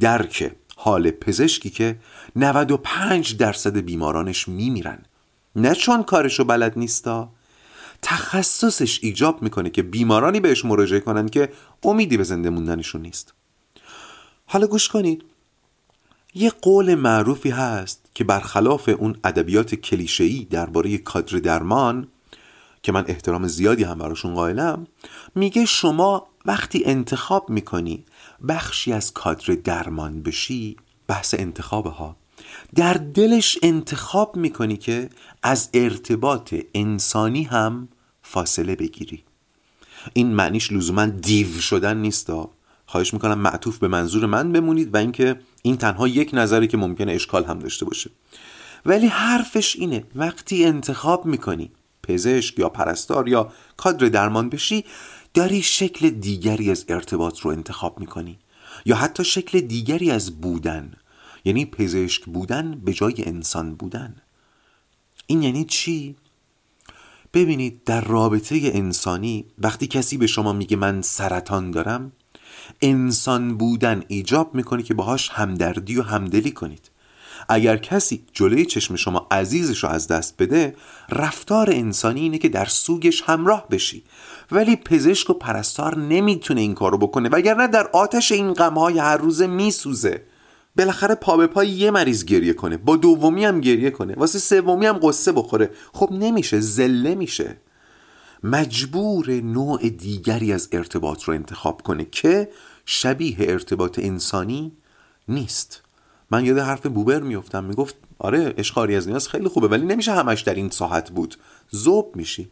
درک 0.00 0.52
حال 0.76 1.10
پزشکی 1.10 1.70
که 1.70 1.98
95 2.36 3.36
درصد 3.36 3.76
بیمارانش 3.76 4.48
میمیرن. 4.48 5.02
نه 5.56 5.74
چون 5.74 6.02
کارشو 6.02 6.44
بلد 6.44 6.78
نیستا 6.78 7.32
تخصصش 8.02 8.98
ایجاب 9.02 9.42
می‌کنه 9.42 9.70
که 9.70 9.82
بیمارانی 9.82 10.40
بهش 10.40 10.64
مراجعه 10.64 11.00
کنن 11.00 11.28
که 11.28 11.52
امیدی 11.82 12.16
به 12.16 12.24
زنده 12.24 12.50
موندنشون 12.50 13.02
نیست. 13.02 13.34
حالا 14.46 14.66
گوش 14.66 14.88
کنید. 14.88 15.24
یه 16.34 16.50
قول 16.50 16.94
معروفی 16.94 17.50
هست 17.50 18.04
که 18.14 18.24
برخلاف 18.24 18.88
اون 18.98 19.16
ادبیات 19.24 19.74
کلیشه‌ای 19.74 20.46
درباره 20.50 20.98
کادر 20.98 21.38
درمان 21.38 22.08
که 22.82 22.92
من 22.92 23.04
احترام 23.08 23.48
زیادی 23.48 23.84
هم 23.84 23.98
براشون 23.98 24.34
قائلم 24.34 24.86
میگه 25.34 25.64
شما 25.64 26.26
وقتی 26.46 26.82
انتخاب 26.84 27.50
می‌کنی 27.50 28.04
بخشی 28.48 28.92
از 28.92 29.12
کادر 29.12 29.54
درمان 29.54 30.22
بشی 30.22 30.76
بحث 31.06 31.34
انتخاب 31.38 31.86
ها. 31.86 32.16
در 32.74 32.94
دلش 32.94 33.58
انتخاب 33.62 34.36
می‌کنی 34.36 34.76
که 34.76 35.10
از 35.42 35.70
ارتباط 35.74 36.54
انسانی 36.74 37.42
هم 37.42 37.88
فاصله 38.32 38.76
بگیری. 38.76 39.24
این 40.12 40.34
معنیش 40.34 40.72
لزوما 40.72 41.06
دیو 41.06 41.60
شدن 41.60 41.96
نیستا 41.96 42.50
خواهش 42.86 43.14
می‌کنم 43.14 43.38
معطوف 43.38 43.78
به 43.78 43.88
منظور 43.88 44.26
من 44.26 44.52
بمونید 44.52 44.94
و 44.94 44.96
اینکه 44.96 45.40
این 45.62 45.76
تنها 45.76 46.08
یک 46.08 46.30
نظری 46.32 46.66
که 46.66 46.76
ممکنه 46.76 47.12
اشکال 47.12 47.44
هم 47.44 47.58
داشته 47.58 47.84
باشه. 47.84 48.10
ولی 48.86 49.06
حرفش 49.06 49.76
اینه 49.76 50.04
وقتی 50.14 50.64
انتخاب 50.64 51.26
می‌کنی 51.26 51.70
پزشک 52.02 52.58
یا 52.58 52.68
پرستار 52.68 53.28
یا 53.28 53.52
کادر 53.76 54.06
درمان 54.08 54.48
بشی 54.48 54.84
داری 55.34 55.62
شکل 55.62 56.10
دیگری 56.10 56.70
از 56.70 56.84
ارتباط 56.88 57.40
رو 57.40 57.50
انتخاب 57.50 58.00
می‌کنی. 58.00 58.38
یا 58.86 58.96
حتی 58.96 59.24
شکل 59.24 59.60
دیگری 59.60 60.10
از 60.10 60.40
بودن. 60.40 60.92
یعنی 61.44 61.66
پزشک 61.66 62.24
بودن 62.24 62.80
به 62.84 62.92
جای 62.92 63.14
انسان 63.18 63.74
بودن. 63.74 64.16
این 65.26 65.42
یعنی 65.42 65.64
چی؟ 65.64 66.16
ببینید 67.34 67.84
در 67.84 68.00
رابطه 68.00 68.60
انسانی 68.62 69.44
وقتی 69.58 69.86
کسی 69.86 70.16
به 70.16 70.26
شما 70.26 70.52
میگه 70.52 70.76
من 70.76 71.02
سرطان 71.02 71.70
دارم 71.70 72.12
انسان 72.82 73.56
بودن 73.56 74.02
ایجاب 74.08 74.54
می‌کنه 74.54 74.82
که 74.82 74.94
باهاش 74.94 75.28
همدردی 75.28 75.96
و 75.96 76.02
همدلی 76.02 76.50
کنید. 76.50 76.90
اگر 77.48 77.76
کسی 77.76 78.24
جلوی 78.32 78.66
چشم 78.66 78.96
شما 78.96 79.26
عزیزش 79.30 79.84
رو 79.84 79.90
از 79.90 80.06
دست 80.08 80.34
بده 80.38 80.76
رفتار 81.08 81.70
انسانی 81.70 82.20
اینه 82.20 82.38
که 82.38 82.48
در 82.48 82.64
سوگش 82.64 83.22
همراه 83.22 83.68
بشی. 83.68 84.04
ولی 84.50 84.76
پزشک 84.76 85.30
و 85.30 85.32
پرستار 85.32 85.98
نمی‌تونه 85.98 86.60
این 86.60 86.74
کارو 86.74 86.98
بکنه 86.98 87.28
وگرنه 87.28 87.66
در 87.66 87.86
آتش 87.92 88.32
این 88.32 88.52
غمهای 88.52 88.98
هر 88.98 89.16
روزه 89.16 89.46
میسوزه. 89.46 90.22
بالاخره 90.76 91.14
پا 91.14 91.36
به 91.36 91.46
پای 91.46 91.68
یه 91.68 91.90
مریض 91.90 92.24
گریه 92.24 92.52
کنه. 92.52 92.76
با 92.76 92.96
دومی 92.96 93.44
هم 93.44 93.60
گریه 93.60 93.90
کنه. 93.90 94.14
واسه 94.14 94.38
سومی 94.38 94.86
هم 94.86 94.98
قصه 95.02 95.32
بخوره. 95.32 95.70
خب 95.92 96.08
نمیشه 96.12 96.60
زله 96.60 97.14
میشه. 97.14 97.56
مجبور 98.42 99.30
نوع 99.30 99.88
دیگری 99.88 100.52
از 100.52 100.68
ارتباط 100.72 101.22
رو 101.22 101.34
انتخاب 101.34 101.82
کنه 101.82 102.04
که 102.04 102.48
شبیه 102.86 103.36
ارتباط 103.40 103.98
انسانی 103.98 104.72
نیست. 105.28 105.82
من 106.30 106.44
یاد 106.44 106.58
حرف 106.58 106.86
بوبر 106.86 107.20
میفتم 107.20 107.64
می‌گفت 107.64 107.94
آره 108.18 108.54
اشخاری 108.56 108.96
از 108.96 109.08
نیاز 109.08 109.28
خیلی 109.28 109.48
خوبه 109.48 109.68
ولی 109.68 109.86
نمیشه 109.86 110.12
همش 110.12 110.40
در 110.40 110.54
این 110.54 110.70
ساحت 110.70 111.10
بود. 111.10 111.36
زوب 111.70 112.16
میشی. 112.16 112.48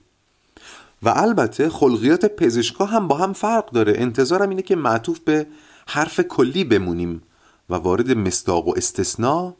و 1.02 1.08
البته 1.08 1.68
خلقیات 1.68 2.24
پزشکا 2.24 2.84
هم 2.84 3.08
با 3.08 3.16
هم 3.16 3.32
فرق 3.32 3.70
داره. 3.70 3.92
انتظارم 3.96 4.48
اینه 4.48 4.62
که 4.62 4.76
معطوف 4.76 5.18
به 5.18 5.46
حرف 5.86 6.20
کلی 6.20 6.64
بمونیم. 6.64 7.22
و 7.70 7.74
وارد 7.74 8.10
مستاق 8.10 8.68
و 8.68 8.74
استثناء 8.76 9.52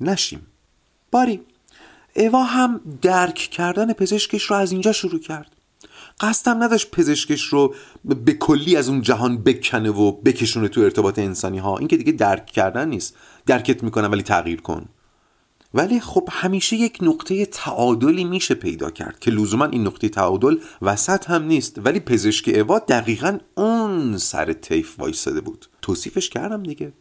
نشیم. 0.00 0.46
باری 1.10 1.40
اوا 2.16 2.44
هم 2.44 2.80
درک 3.02 3.34
کردن 3.34 3.92
پزشکش 3.92 4.42
رو 4.42 4.56
از 4.56 4.72
اینجا 4.72 4.92
شروع 4.92 5.20
کرد. 5.20 5.52
قصدم 6.20 6.62
نداشت 6.62 6.90
پزشکش 6.90 7.42
رو 7.42 7.74
به 8.04 8.32
کلی 8.32 8.76
از 8.76 8.88
اون 8.88 9.02
جهان 9.02 9.38
بکنه 9.42 9.90
و 9.90 10.12
بکشونه 10.12 10.68
تو 10.68 10.80
ارتباط 10.80 11.18
انسانی 11.18 11.58
ها 11.58 11.78
این 11.78 11.88
که 11.88 11.96
دیگه 11.96 12.12
درک 12.12 12.46
کردن 12.46 12.88
نیست. 12.88 13.16
درکت 13.46 13.82
می‌کنم 13.82 14.12
ولی 14.12 14.22
تغییر 14.22 14.60
کن. 14.60 14.88
ولی 15.74 16.00
خب 16.00 16.28
همیشه 16.30 16.76
یک 16.76 16.98
نقطه 17.02 17.46
تعادلی 17.46 18.24
میشه 18.24 18.54
پیدا 18.54 18.90
کرد 18.90 19.18
که 19.18 19.30
لزوما 19.30 19.64
این 19.64 19.86
نقطه 19.86 20.08
تعادل 20.08 20.58
وسط 20.82 21.30
هم 21.30 21.42
نیست. 21.42 21.78
ولی 21.84 22.00
پزشک 22.00 22.48
اوا 22.54 22.78
دقیقا 22.78 23.38
اون 23.54 24.18
سر 24.18 24.52
تیف 24.52 25.00
وایساده 25.00 25.40
بود. 25.40 25.66
توصیفش 25.82 26.30
کردم 26.30 26.62
دیگه. 26.62 26.92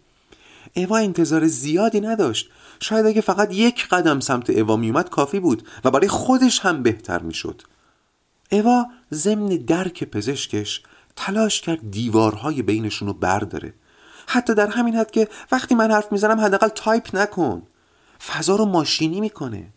اوا 0.75 0.97
انتظار 0.97 1.47
زیادی 1.47 2.01
نداشت. 2.01 2.49
شاید 2.79 3.05
اگه 3.05 3.21
فقط 3.21 3.53
یک 3.53 3.87
قدم 3.87 4.19
سمت 4.19 4.49
اوا 4.49 4.75
میومد 4.75 5.09
کافی 5.09 5.39
بود 5.39 5.67
و 5.83 5.91
برای 5.91 6.07
خودش 6.07 6.59
هم 6.59 6.83
بهتر 6.83 7.21
می‌شد. 7.21 7.61
اوا 8.51 8.85
ضمن 9.13 9.47
درک 9.47 10.03
پزشکش 10.03 10.83
تلاش 11.15 11.61
کرد 11.61 11.91
دیوارهای 11.91 12.61
بینشون 12.61 13.07
رو 13.07 13.13
برداره. 13.13 13.73
حتی 14.27 14.53
در 14.53 14.67
همین 14.67 14.95
حد 14.95 15.11
که 15.11 15.27
وقتی 15.51 15.75
من 15.75 15.91
حرف 15.91 16.11
می‌زنم 16.11 16.39
حداقل 16.39 16.67
تایپ 16.67 17.15
نکن. 17.15 17.61
فضا 18.27 18.55
رو 18.55 18.65
ماشینی 18.65 19.21
می‌کنه. 19.21 19.73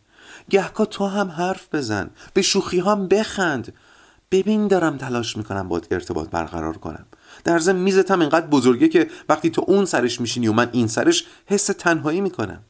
گهکا 0.51 0.85
تو 0.85 1.07
هم 1.07 1.31
حرف 1.31 1.69
بزن. 1.73 2.11
به 2.35 2.43
شوخی 2.43 2.81
هم 2.81 3.09
بخند. 3.09 3.75
ببین 4.31 4.69
دارم 4.69 4.97
تلاش 4.97 5.37
می‌کنم 5.37 5.69
با 5.69 5.81
ارتباط 5.91 6.31
برقرار 6.31 6.79
کنم. 6.79 7.07
در 7.49 7.59
ضمن 7.59 7.79
میزت 7.79 8.11
هم 8.11 8.21
اینقدر 8.21 8.47
بزرگه 8.47 8.89
که 8.89 9.09
وقتی 9.29 9.51
تو 9.51 9.65
اون 9.67 9.85
سرش 9.85 10.21
میشینی 10.21 10.49
و 10.49 10.53
من 10.53 10.69
این 10.73 10.87
سرش 10.87 11.27
حس 11.47 11.67
تنهایی 11.67 12.21
می‌کنم. 12.21 12.61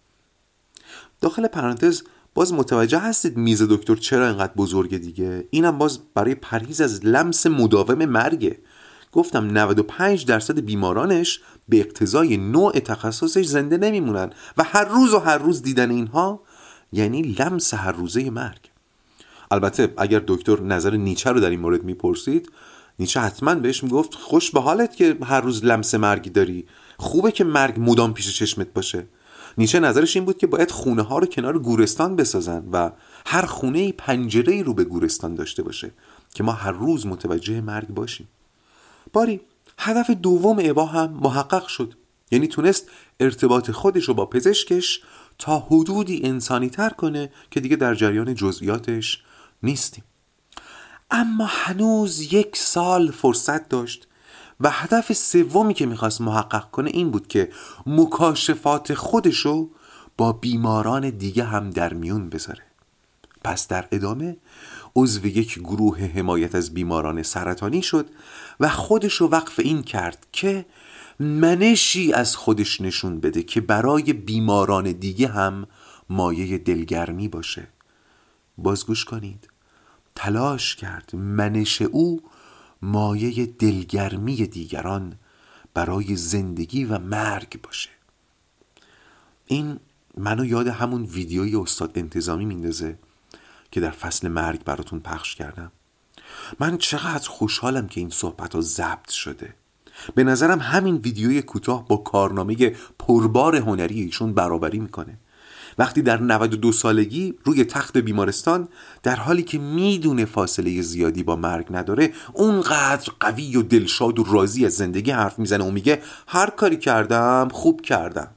داخل 1.21 1.47
پرانتز 1.47 2.03
باز 2.35 2.53
متوجه 2.53 2.99
هستید 2.99 3.37
میز 3.37 3.63
دکتر 3.63 3.95
چرا 3.95 4.27
اینقدر 4.27 4.53
بزرگه 4.57 4.99
دیگه؟ 4.99 5.45
اینم 5.51 5.79
باز 5.79 5.99
برای 6.15 6.35
پرهیز 6.35 6.81
از 6.81 7.07
لمس 7.07 7.47
مداوم 7.47 8.05
مرگه. 8.05 8.59
گفتم 9.13 9.59
95 9.59 10.27
درصد 10.27 10.61
بیمارانش 10.61 11.41
به 11.69 11.81
اقتضای 11.81 12.37
نوع 12.37 12.73
تخصصش 12.73 13.47
زنده 13.47 13.77
نمیمونن 13.77 14.31
و 14.57 14.63
هر 14.63 14.85
روز 14.85 15.15
و 15.15 15.19
هر 15.19 15.39
روز 15.39 15.63
دیدن 15.63 15.91
اینها 15.91 16.43
یعنی 16.93 17.23
لمس 17.23 17.75
هر 17.75 17.93
روزه 17.93 18.31
مرگ. 18.31 18.71
البته 19.51 19.95
اگر 19.97 20.23
دکتر 20.27 20.61
نظر 20.61 20.97
نیچه 20.97 21.31
رو 21.31 21.41
در 21.41 21.51
این 21.51 21.61
مورد 21.61 21.85
می‌پرسید 21.85 22.53
نیچه 22.99 23.21
حتما 23.21 23.55
بهش 23.55 23.85
می‌گفت 23.85 24.15
خوش 24.15 24.51
به 24.51 24.61
حالت 24.61 24.97
که 24.97 25.19
هر 25.23 25.41
روز 25.41 25.65
لمس 25.65 25.95
مرگی 25.95 26.31
داری. 26.31 26.67
خوبه 26.97 27.33
که 27.33 27.45
مرگ 27.45 27.75
مدام 27.79 28.15
پیش 28.15 28.37
چشمت 28.37 28.73
باشه. 28.73 29.07
نیچه 29.59 29.81
نظرش 29.81 30.17
این 30.17 30.25
بود 30.25 30.39
که 30.39 30.47
باید 30.47 30.71
خونه 30.71 31.03
ها 31.03 31.19
رو 31.19 31.27
کنار 31.27 31.59
گورستان 31.59 32.17
بسازن 32.17 32.65
و 32.73 32.91
هر 33.27 33.47
خونه 33.47 33.93
پنجره 33.93 34.63
رو 34.63 34.75
به 34.75 34.85
گورستان 34.85 35.35
داشته 35.35 35.63
باشه 35.63 35.91
که 36.35 36.43
ما 36.43 36.53
هر 36.53 36.73
روز 36.73 37.07
متوجه 37.07 37.61
مرگ 37.61 37.89
باشیم. 37.89 38.29
باری 39.13 39.41
هدف 39.79 40.11
دوم 40.11 40.59
اوا 40.59 40.85
هم 40.85 41.19
محقق 41.23 41.67
شد. 41.67 41.95
یعنی 42.31 42.49
تونست 42.49 42.91
ارتباط 43.21 43.71
خودش 43.71 44.05
رو 44.05 44.15
با 44.15 44.27
پزشکش 44.27 45.01
تا 45.39 45.59
حدودی 45.59 46.21
انسانی 46.25 46.71
تر 46.71 46.91
کنه 46.91 47.31
که 47.51 47.61
دیگه 47.61 47.77
در 47.77 47.95
جریان 47.95 48.35
جزئیاتش 48.35 49.23
نیستیم. 49.63 50.05
اما 51.11 51.47
هنوز 51.49 52.33
یک 52.33 52.57
سال 52.57 53.11
فرصت 53.11 53.69
داشت 53.69 54.09
و 54.61 54.71
هدف 54.71 55.13
سومی 55.13 55.75
که 55.75 55.87
می‌خواست 55.87 56.21
محقق 56.21 56.71
کنه 56.71 56.91
این 56.91 57.11
بود 57.11 57.29
که 57.29 57.51
مکاشفات 57.87 58.95
خودشو 58.95 59.71
با 60.17 60.33
بیماران 60.33 61.11
دیگه 61.11 61.45
هم 61.45 61.71
در 61.71 61.95
میون 61.95 62.29
بذاره. 62.29 62.63
پس 63.45 63.69
در 63.69 63.89
ادامه 63.93 64.37
عضو 64.97 65.27
یک 65.27 65.59
گروه 65.59 66.05
حمایت 66.05 66.55
از 66.55 66.75
بیماران 66.75 67.23
سرطانی 67.23 67.83
شد 67.83 68.07
و 68.61 68.69
خودش 68.69 69.15
رو 69.15 69.29
وقف 69.29 69.59
این 69.59 69.83
کرد 69.83 70.27
که 70.33 70.67
منشی 71.21 72.13
از 72.13 72.37
خودش 72.37 72.81
نشون 72.81 73.21
بده 73.21 73.43
که 73.43 73.61
برای 73.61 74.13
بیماران 74.13 74.93
دیگه 74.93 75.29
هم 75.29 75.67
مایه 76.11 76.59
دلگرمی 76.59 77.29
باشه. 77.29 77.69
بازگوش 78.59 79.05
کنید. 79.05 79.49
تلاش 80.19 80.77
کرد 80.77 81.17
منش 81.17 81.83
او 81.83 82.23
مایه 82.83 83.47
دلگرمی 83.47 84.47
دیگران 84.47 85.15
برای 85.75 86.17
زندگی 86.17 86.85
و 86.85 86.99
مرگ 86.99 87.61
باشه. 87.63 87.91
این 89.47 89.81
منو 90.17 90.45
یاد 90.45 90.67
همون 90.69 91.03
ویدیوی 91.03 91.57
استاد 91.57 91.99
انتظامی 91.99 92.45
میندازه 92.45 92.99
که 93.71 93.81
در 93.81 93.91
فصل 93.91 94.29
مرگ 94.29 94.65
براتون 94.65 95.01
پخش 95.01 95.35
کردم. 95.35 95.73
من 96.61 96.79
چقدر 96.79 97.29
خوشحالم 97.29 97.89
که 97.89 98.01
این 98.01 98.11
صحبت 98.11 98.55
ها 98.55 98.61
ضبط 98.61 99.11
شده. 99.11 99.55
به 100.15 100.25
نظرم 100.25 100.61
همین 100.61 100.97
ویدیوی 100.97 101.43
کوتاه 101.43 101.89
با 101.89 101.97
کارنامه 101.97 102.77
پربار 102.99 103.57
هنری 103.57 104.01
ایشون 104.01 104.35
برابری 104.35 104.79
می‌کنه. 104.79 105.19
وقتی 105.79 106.03
در 106.03 106.21
92 106.21 106.73
سالگی 106.73 107.35
روی 107.45 107.65
تخت 107.65 107.99
بیمارستان 107.99 108.69
در 109.03 109.17
حالی 109.17 109.43
که 109.43 109.59
می‌دونه 109.59 110.25
فاصله 110.25 110.83
زیادی 110.83 111.23
با 111.23 111.37
مرگ 111.37 111.67
نداره 111.71 112.13
اونقدر 112.33 113.13
قوی 113.21 113.57
و 113.57 113.63
دلشاد 113.63 114.19
و 114.19 114.25
راضی 114.25 114.67
از 114.67 114.73
زندگی 114.73 115.11
حرف 115.11 115.39
می‌زنه 115.39 115.65
و 115.65 115.71
میگه 115.71 116.03
هر 116.29 116.51
کاری 116.51 116.77
کردم 116.77 117.49
خوب 117.53 117.81
کردم. 117.81 118.29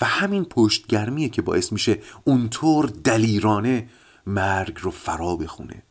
و 0.00 0.04
همین 0.04 0.44
پشتگرمیه 0.44 1.28
که 1.28 1.42
باعث 1.42 1.72
میشه 1.72 1.98
اونطور 2.24 2.86
دلیرانه 3.04 3.88
مرگ 4.26 4.78
رو 4.80 4.90
فرا 4.90 5.36
بخونه. 5.36 5.82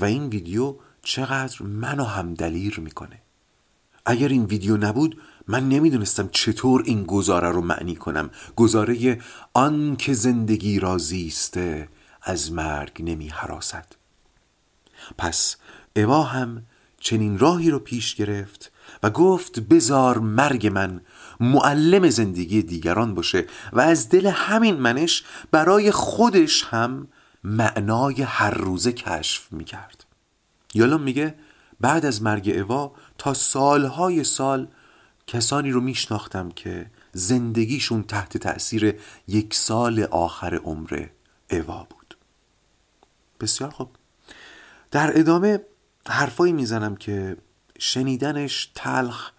و 0.00 0.04
این 0.04 0.26
ویدیو 0.26 0.74
چقدر 1.02 1.62
منو 1.62 2.04
هم 2.04 2.34
دلیر 2.34 2.80
می‌کنه. 2.80 3.18
اگر 4.06 4.28
این 4.28 4.44
ویدیو 4.44 4.76
نبود 4.76 5.20
من 5.48 5.68
نمی‌دونستم 5.68 6.28
چطور 6.32 6.82
این 6.86 7.04
گزاره 7.04 7.50
رو 7.50 7.60
معنی 7.60 7.96
کنم. 7.96 8.30
گزاره 8.56 9.20
آن 9.54 9.96
که 9.96 10.12
زندگی 10.12 10.78
را 10.78 10.98
زیسته 10.98 11.88
از 12.22 12.52
مرگ 12.52 13.02
نمی 13.04 13.28
حراست 13.28 13.96
پس 15.18 15.56
اوا 15.96 16.22
هم 16.22 16.62
چنین 17.00 17.38
راهی 17.38 17.70
رو 17.70 17.78
پیش 17.78 18.14
گرفت 18.14 18.72
و 19.02 19.10
گفت 19.10 19.60
بزار 19.60 20.18
مرگ 20.18 20.66
من 20.66 21.00
معلم 21.40 22.10
زندگی 22.10 22.62
دیگران 22.62 23.14
باشه 23.14 23.46
و 23.72 23.80
از 23.80 24.08
دل 24.08 24.26
همین 24.26 24.74
منش 24.74 25.24
برای 25.50 25.90
خودش 25.90 26.64
هم 26.64 27.08
معنای 27.44 28.22
هر 28.22 28.50
روزه 28.50 28.92
کشف 28.92 29.52
می‌کرد. 29.52 30.04
یالا 30.74 30.98
میگه 30.98 31.34
بعد 31.80 32.06
از 32.06 32.22
مرگ 32.22 32.54
اوا 32.58 32.92
تا 33.18 33.34
سالهای 33.34 34.24
سال 34.24 34.68
کسانی 35.32 35.70
رو 35.70 35.80
میشناختم 35.80 36.48
که 36.48 36.86
زندگیشون 37.12 38.02
تحت 38.02 38.36
تأثیر 38.36 39.00
یک 39.28 39.54
سال 39.54 40.02
آخر 40.02 40.54
عمر 40.54 41.06
اوا 41.50 41.86
بود. 41.90 42.16
بسیار 43.40 43.70
خوب. 43.70 43.88
در 44.90 45.18
ادامه 45.18 45.60
حرفایی 46.08 46.52
می‌زنم 46.52 46.96
که 46.96 47.36
شنیدنش 47.78 48.72
تلخ 48.74 49.30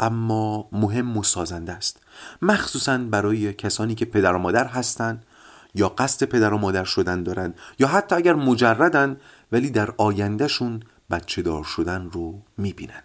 اما 0.00 0.68
مهم 0.72 1.16
و 1.16 1.22
سازنده 1.22 1.72
است. 1.72 2.02
مخصوصا 2.42 2.98
برای 2.98 3.54
کسانی 3.54 3.94
که 3.94 4.04
پدر 4.04 4.34
و 4.34 4.38
مادر 4.38 4.66
هستند 4.66 5.26
یا 5.74 5.88
قصد 5.88 6.26
پدر 6.26 6.52
و 6.52 6.58
مادر 6.58 6.84
شدن 6.84 7.22
دارن 7.22 7.54
یا 7.78 7.88
حتی 7.88 8.14
اگر 8.14 8.34
مجردن 8.34 9.16
ولی 9.52 9.70
در 9.70 9.90
آیندهشون 9.98 10.82
بچه 11.10 11.42
دار 11.42 11.64
شدن 11.64 12.10
رو 12.10 12.42
می‌بینن. 12.56 13.02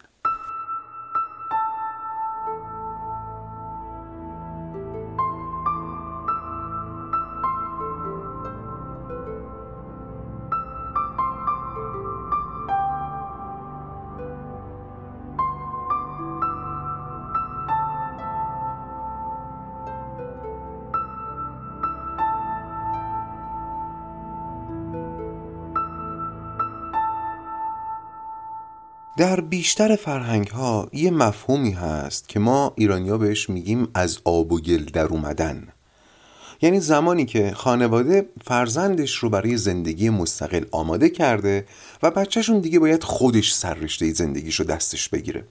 در 29.17 29.41
بیشتر 29.41 29.95
فرهنگ 29.95 30.47
ها 30.47 30.89
یه 30.93 31.11
مفهومی 31.11 31.71
هست 31.71 32.29
که 32.29 32.39
ما 32.39 32.73
ایرانیا 32.75 33.17
بهش 33.17 33.49
میگیم 33.49 33.87
از 33.93 34.19
آب 34.23 34.51
و 34.51 34.61
گل 34.61 34.83
در 34.83 35.05
اومدن. 35.05 35.67
یعنی 36.61 36.79
زمانی 36.79 37.25
که 37.25 37.51
خانواده 37.55 38.29
فرزندش 38.43 39.15
رو 39.15 39.29
برای 39.29 39.57
زندگی 39.57 40.09
مستقل 40.09 40.65
آماده 40.71 41.09
کرده 41.09 41.65
و 42.03 42.11
بچهشون 42.11 42.59
دیگه 42.59 42.79
باید 42.79 43.03
خودش 43.03 43.53
سررشته 43.53 44.13
زندگیش 44.13 44.55
رو 44.55 44.65
دستش 44.65 45.09
بگیره. 45.09 45.43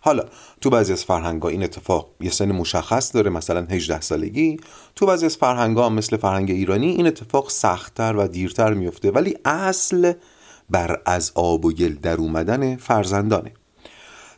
حالا 0.00 0.24
تو 0.60 0.70
بعضی 0.70 0.92
از 0.92 1.04
فرهنگ 1.04 1.46
این 1.46 1.62
اتفاق 1.62 2.10
یه 2.20 2.30
سن 2.30 2.52
مشخص 2.52 3.14
داره 3.14 3.30
مثلا 3.30 3.66
18 3.70 4.00
سالگی. 4.00 4.56
تو 4.96 5.06
بعضی 5.06 5.26
از 5.26 5.36
فرهنگ 5.36 5.78
مثل 5.78 6.16
فرهنگ 6.16 6.50
ایرانی 6.50 6.90
این 6.90 7.06
اتفاق 7.06 7.50
سختتر 7.50 8.16
و 8.16 8.28
دیرتر 8.28 8.74
میفته 8.74 9.10
ولی 9.10 9.36
اصل 9.44 10.12
بر 10.70 11.00
از 11.06 11.32
آب 11.34 11.64
و 11.64 11.72
گل 11.72 11.94
در 11.94 12.16
اومدن 12.16 12.76
فرزندانه. 12.76 13.52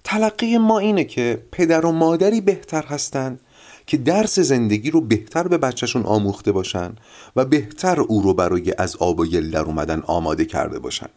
تلقی 0.05 0.59
ما 0.59 0.79
اینه 0.79 1.05
که 1.05 1.45
پدر 1.53 1.87
و 1.87 1.93
مادری 1.93 2.41
بهتر 2.41 2.83
هستند 2.83 3.41
که 3.87 3.97
درس 3.97 4.39
زندگی 4.39 4.91
رو 4.91 5.01
بهتر 5.01 5.49
به 5.49 5.59
بچهشون 5.59 6.03
آموخته 6.03 6.53
باشن 6.53 6.95
و 7.37 7.45
بهتر 7.45 8.01
او 8.01 8.23
رو 8.23 8.35
برای 8.35 8.75
از 8.79 8.97
آب 8.97 9.21
و 9.21 9.27
گل 9.27 9.51
در 9.51 9.63
اومدن 9.63 10.03
آماده 10.07 10.45
کرده 10.45 10.79
باشن. 10.79 11.09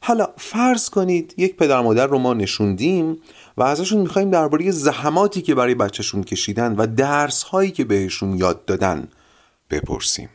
حالا 0.00 0.28
فرض 0.36 0.90
کنید 0.90 1.34
یک 1.36 1.56
پدر 1.56 1.80
مادر 1.80 2.06
رو 2.06 2.18
ما 2.18 2.34
نشوندیم 2.34 3.16
و 3.56 3.62
ازشون 3.62 4.00
می‌خوایم 4.00 4.30
درباره 4.30 4.70
زحماتی 4.70 5.42
که 5.42 5.54
برای 5.54 5.74
بچهشون 5.74 6.22
کشیدن 6.22 6.76
و 6.76 6.86
درس 6.86 7.42
هایی 7.42 7.70
که 7.70 7.84
بهشون 7.84 8.38
یاد 8.38 8.64
دادن 8.64 9.08
بپرسیم. 9.70 10.28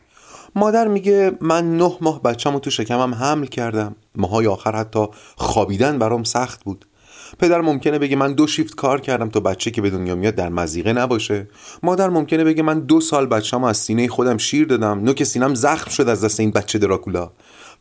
مادر 0.56 0.88
میگه 0.88 1.32
من 1.40 1.76
نه 1.76 1.96
ماه 2.00 2.22
بچه‌مو 2.22 2.58
تو 2.58 2.70
شکمم 2.70 3.14
حمل 3.14 3.46
کردم. 3.46 3.96
ماهای 4.16 4.46
آخر 4.46 4.76
حتی 4.76 5.06
خوابیدن 5.36 5.98
برام 5.98 6.24
سخت 6.24 6.64
بود. 6.64 6.84
پدر 7.38 7.60
ممکنه 7.60 7.98
بگه 7.98 8.16
من 8.16 8.32
دو 8.32 8.46
شیفت 8.46 8.74
کار 8.74 9.00
کردم 9.00 9.28
تا 9.28 9.40
بچه 9.40 9.70
که 9.70 9.82
به 9.82 9.90
دنیا 9.90 10.14
میاد 10.14 10.34
در 10.34 10.48
مزیقه 10.48 10.92
نباشه. 10.92 11.48
مادر 11.82 12.08
ممکنه 12.08 12.44
بگه 12.44 12.62
من 12.62 12.80
دو 12.80 13.00
سال 13.00 13.26
بچه‌مو 13.26 13.66
از 13.66 13.76
سینه 13.76 14.08
خودم 14.08 14.36
شیر 14.36 14.66
دادم. 14.66 14.98
نوک 14.98 15.24
سینم 15.24 15.54
زخم 15.54 15.90
شد 15.90 16.08
از 16.08 16.24
دست 16.24 16.40
این 16.40 16.50
بچه 16.50 16.78
دراکولا. 16.78 17.30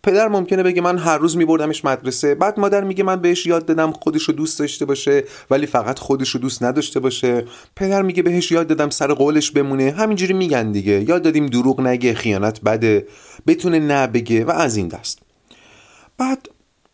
پدر 0.03 0.27
ممکنه 0.27 0.63
بگه 0.63 0.81
من 0.81 0.97
هر 0.97 1.17
روز 1.17 1.37
میبردمش 1.37 1.85
مدرسه 1.85 2.35
بعد 2.35 2.59
مادر 2.59 2.83
میگه 2.83 3.03
من 3.03 3.15
بهش 3.21 3.45
یاد 3.45 3.65
دادم 3.65 3.91
خودش 3.91 4.23
رو 4.23 4.33
دوست 4.33 4.59
داشته 4.59 4.85
باشه 4.85 5.23
ولی 5.51 5.65
فقط 5.65 5.99
خودش 5.99 6.29
رو 6.29 6.39
دوست 6.39 6.63
نداشته 6.63 6.99
باشه. 6.99 7.45
پدر 7.75 8.01
میگه 8.01 8.23
بهش 8.23 8.51
یاد 8.51 8.67
دادم 8.67 8.89
سر 8.89 9.13
قولش 9.13 9.51
بمونه. 9.51 9.91
همینجوری 9.91 10.33
میگن 10.33 10.71
دیگه. 10.71 11.05
یاد 11.09 11.21
دادیم 11.21 11.45
دروغ 11.45 11.81
نگه 11.81 12.13
خیانت 12.13 12.61
بده. 12.61 13.07
بتونه 13.47 13.79
نه 13.79 14.07
بگه 14.07 14.45
و 14.45 14.51
از 14.51 14.75
این 14.75 14.87
دست. 14.87 15.19
بعد 16.17 16.47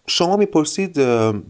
شما 0.08 0.38
می‌پرسید 0.38 0.94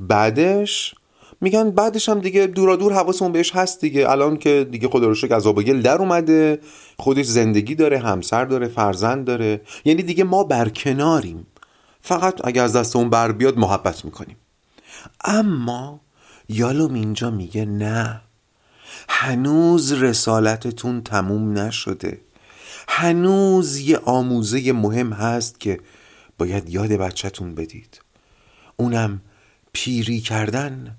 بعدش؟ 0.08 0.96
میگن 1.42 1.72
بعدش 1.72 2.10
هم 2.10 2.20
دیگه 2.20 2.48
دورا 2.48 2.76
دور 2.76 2.94
حواسمون 2.94 3.32
بهش 3.32 3.56
هست 3.56 3.82
دیگه. 3.82 4.10
الان 4.10 4.38
که 4.38 4.68
دیگه 4.72 4.88
خدا 4.88 5.08
رو 5.08 5.16
شکر 5.16 5.36
از 5.36 5.48
گل 5.48 5.82
در 5.82 5.98
اومده. 5.98 6.60
خودش 6.98 7.26
زندگی 7.26 7.76
داره 7.76 8.00
همسر 8.00 8.46
داره 8.46 8.68
فرزند 8.68 9.26
داره. 9.26 9.62
یعنی 9.86 10.04
دیگه 10.04 10.24
ما 10.24 10.44
برکناریم. 10.44 11.48
فقط 12.02 12.48
اگر 12.48 12.64
از 12.64 12.76
دستمون 12.76 13.10
بر 13.10 13.32
بیاد 13.32 13.58
محبت 13.58 14.06
می‌کنیم. 14.06 14.38
اما 15.24 16.02
یالوم 16.50 16.94
اینجا 16.94 17.32
میگه 17.32 17.66
نه. 17.66 18.22
هنوز 19.10 19.92
رسالتتون 19.92 21.02
تموم 21.02 21.58
نشده. 21.58 22.22
هنوز 22.88 23.78
یه 23.78 23.98
آموزه 23.98 24.72
مهم 24.72 25.14
هست 25.14 25.60
که 25.60 25.80
باید 26.38 26.70
یاد 26.70 26.90
بچهتون 26.90 27.56
بدید. 27.56 28.02
اونم 28.78 29.22
پیری 29.74 30.20
کردن 30.20 30.96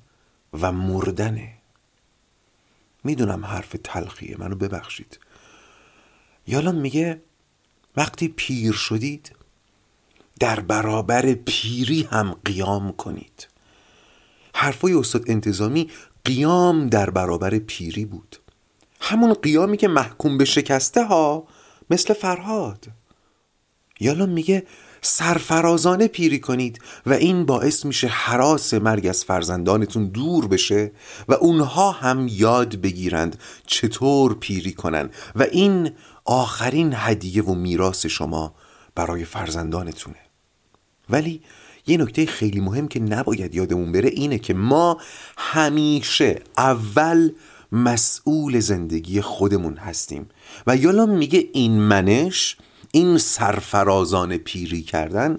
و 0.53 0.73
مردنه. 0.73 1.53
می‌دونم 3.05 3.47
حرف 3.47 3.77
تلخیه 3.85 4.37
منو 4.39 4.55
ببخشید. 4.57 5.19
یالا 6.47 6.73
میگه 6.73 7.23
وقتی 7.97 8.29
پیر 8.29 8.73
شدید 8.73 9.37
در 10.41 10.61
برابر 10.61 11.35
پیری 11.35 12.03
هم 12.03 12.37
قیام 12.45 12.93
کنید. 12.93 13.49
حرفای 14.55 14.95
استاد 14.95 15.31
انتظامی 15.31 15.91
قیام 16.25 16.87
در 16.87 17.11
برابر 17.11 17.59
پیری 17.59 18.05
بود. 18.05 18.37
همون 19.01 19.35
قیامی 19.35 19.77
که 19.77 19.89
محکوم 19.89 20.39
به 20.39 20.45
شکسته 20.45 21.05
ها 21.05 21.47
مثل 21.91 22.15
فرهاد. 22.15 22.87
یالا 24.01 24.27
میگه 24.27 24.67
سرفرازانه 25.03 26.09
پیری 26.09 26.41
کنید 26.41 26.81
و 27.07 27.13
این 27.13 27.47
باعث 27.47 27.85
میشه 27.85 28.07
حراس 28.07 28.75
مرگ 28.75 29.07
از 29.07 29.25
فرزندانتون 29.25 30.07
دور 30.07 30.49
بشه 30.49 30.93
و 31.29 31.35
اونها 31.35 31.91
هم 31.93 32.29
یاد 32.31 32.77
بگیرند 32.77 33.39
چطور 33.67 34.35
پیری 34.35 34.73
کنن. 34.73 35.11
و 35.37 35.43
این 35.43 35.91
آخرین 36.25 36.93
هدیه 36.97 37.43
و 37.43 37.55
میراث 37.55 38.07
شما 38.07 38.55
برای 38.95 39.25
فرزندانتونه. 39.25 40.17
ولی 41.11 41.43
یه 41.87 41.97
نکته 41.97 42.27
خیلی 42.27 42.61
مهم 42.61 42.89
که 42.89 43.01
نباید 43.01 43.55
یادمون 43.55 43.93
بره 43.93 44.09
اینه 44.09 44.39
که 44.39 44.55
ما 44.55 45.01
همیشه 45.39 46.43
اول 46.59 47.31
مسئول 47.73 48.61
زندگی 48.61 49.21
خودمون 49.21 49.77
هستیم. 49.77 50.29
و 50.67 50.77
یالا 50.77 51.07
میگه 51.07 51.49
این 51.53 51.73
منش 51.73 52.57
این 52.93 53.19
سرفرازان 53.19 54.37
پیری 54.37 54.83
کردن 54.83 55.39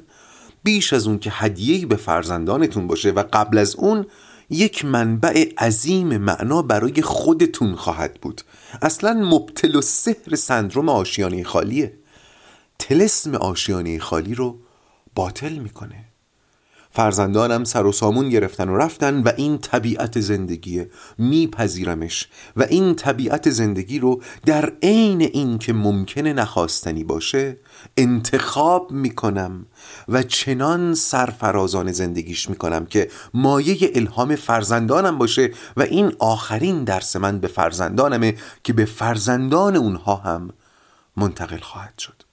بیش 0.63 0.93
از 0.93 1.07
اون 1.07 1.19
که 1.19 1.31
هدیه‌ای 1.33 1.85
به 1.85 1.95
فرزندانتون 1.95 2.87
باشه 2.87 3.11
و 3.11 3.23
قبل 3.33 3.57
از 3.57 3.75
اون 3.75 4.05
یک 4.49 4.85
منبع 4.85 5.53
عظیم 5.57 6.17
معنا 6.17 6.61
برای 6.61 7.01
خودتون 7.01 7.75
خواهد 7.75 8.13
بود. 8.21 8.41
اصلا 8.81 9.13
مبتل 9.13 9.75
و 9.75 9.81
سحر 9.81 10.35
سندروم 10.35 10.89
آشیانه 10.89 11.43
خالیه. 11.43 11.97
تلسم 12.79 13.35
آشیانه 13.35 13.99
خالی 13.99 14.35
رو 14.35 14.59
باطل 15.15 15.53
می‌کنه. 15.53 16.10
فرزندانم 16.91 17.63
سر 17.63 17.85
و 17.85 17.91
سامون 17.91 18.29
گرفتن 18.29 18.69
و 18.69 18.77
رفتن 18.77 19.23
و 19.23 19.31
این 19.37 19.57
طبیعت 19.57 20.19
زندگیه 20.19 20.89
میپذیرمش 21.17 22.27
و 22.55 22.63
این 22.63 22.95
طبیعت 22.95 23.49
زندگی 23.49 23.99
رو 23.99 24.21
در 24.45 24.73
عین 24.83 25.21
این 25.21 25.57
که 25.57 25.73
ممکنه 25.73 26.33
نخواستنی 26.33 27.03
باشه 27.03 27.57
انتخاب 27.97 28.91
می‌کنم 28.91 29.65
و 30.07 30.23
چنان 30.23 30.93
سرفرازان 30.93 31.91
زندگیش 31.91 32.49
می‌کنم 32.49 32.85
که 32.85 33.09
مایه 33.33 33.91
الهام 33.95 34.35
فرزندانم 34.35 35.17
باشه 35.17 35.51
و 35.77 35.81
این 35.81 36.13
آخرین 36.19 36.83
درس 36.83 37.15
من 37.15 37.39
به 37.39 37.47
فرزندانمه 37.47 38.35
که 38.63 38.73
به 38.73 38.85
فرزندان 38.85 39.75
اونها 39.75 40.15
هم 40.15 40.53
منتقل 41.17 41.59
خواهد 41.59 41.97
شد. 41.97 42.23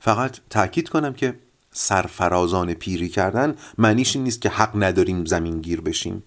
فقط 0.00 0.36
تاکید 0.50 0.88
کنم 0.88 1.12
که 1.12 1.45
سرفرازان 1.78 2.74
پیری 2.74 3.08
کردن 3.08 3.56
معنیش 3.78 4.16
این 4.16 4.24
نیست 4.24 4.40
که 4.40 4.48
حق 4.48 4.70
نداریم 4.74 5.24
زمین 5.24 5.60
گیر 5.60 5.80
بشیم 5.80 6.22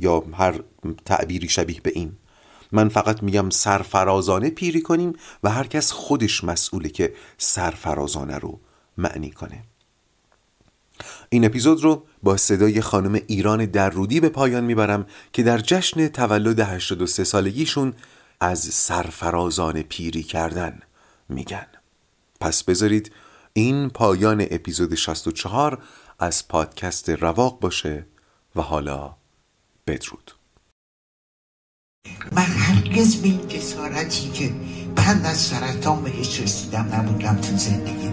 یا 0.00 0.24
هر 0.38 0.60
تعبیری 1.04 1.48
شبیه 1.48 1.80
به 1.80 1.92
این. 1.94 2.12
من 2.72 2.88
فقط 2.88 3.22
میگم 3.22 3.50
سرفرازانه 3.50 4.50
پیری 4.50 4.80
کنیم 4.80 5.12
و 5.42 5.50
هر 5.50 5.66
کس 5.66 5.92
خودش 5.92 6.44
مسئوله 6.44 6.88
که 6.88 7.14
سرفرازانه 7.38 8.38
رو 8.38 8.60
معنی 8.98 9.30
کنه. 9.30 9.64
این 11.28 11.44
اپیزود 11.44 11.82
رو 11.82 12.04
با 12.22 12.36
صدای 12.36 12.80
خانم 12.80 13.20
ایران 13.26 13.66
درودی 13.66 14.20
به 14.20 14.28
پایان 14.28 14.64
می‌برم 14.64 15.06
که 15.32 15.42
در 15.42 15.58
جشن 15.58 16.08
تولد 16.08 16.60
83 16.60 17.24
سالگیشون 17.24 17.94
از 18.40 18.58
سرفرازان 18.60 19.82
پیری 19.82 20.22
کردن 20.22 20.80
میگن. 21.28 21.66
پس 22.40 22.64
بذارید 22.64 23.12
این 23.54 23.88
پایان 23.88 24.46
اپیزود 24.50 24.94
64 24.94 25.82
از 26.18 26.48
پادکست 26.48 27.10
رواق 27.10 27.60
باشه 27.60 28.06
و 28.56 28.62
حالا 28.62 29.16
بدرود. 29.86 30.32
من 32.32 32.42
هرگز 32.42 33.16
به 33.16 33.28
این 33.28 33.48
جسارتی 33.48 34.30
که 34.30 34.52
بعد 34.96 35.26
از 35.26 35.36
سرطان 35.36 36.02
بهش 36.02 36.40
رسیدم 36.40 36.88
نبودم 36.92 37.36
تو 37.36 37.56
زندگی. 37.56 38.10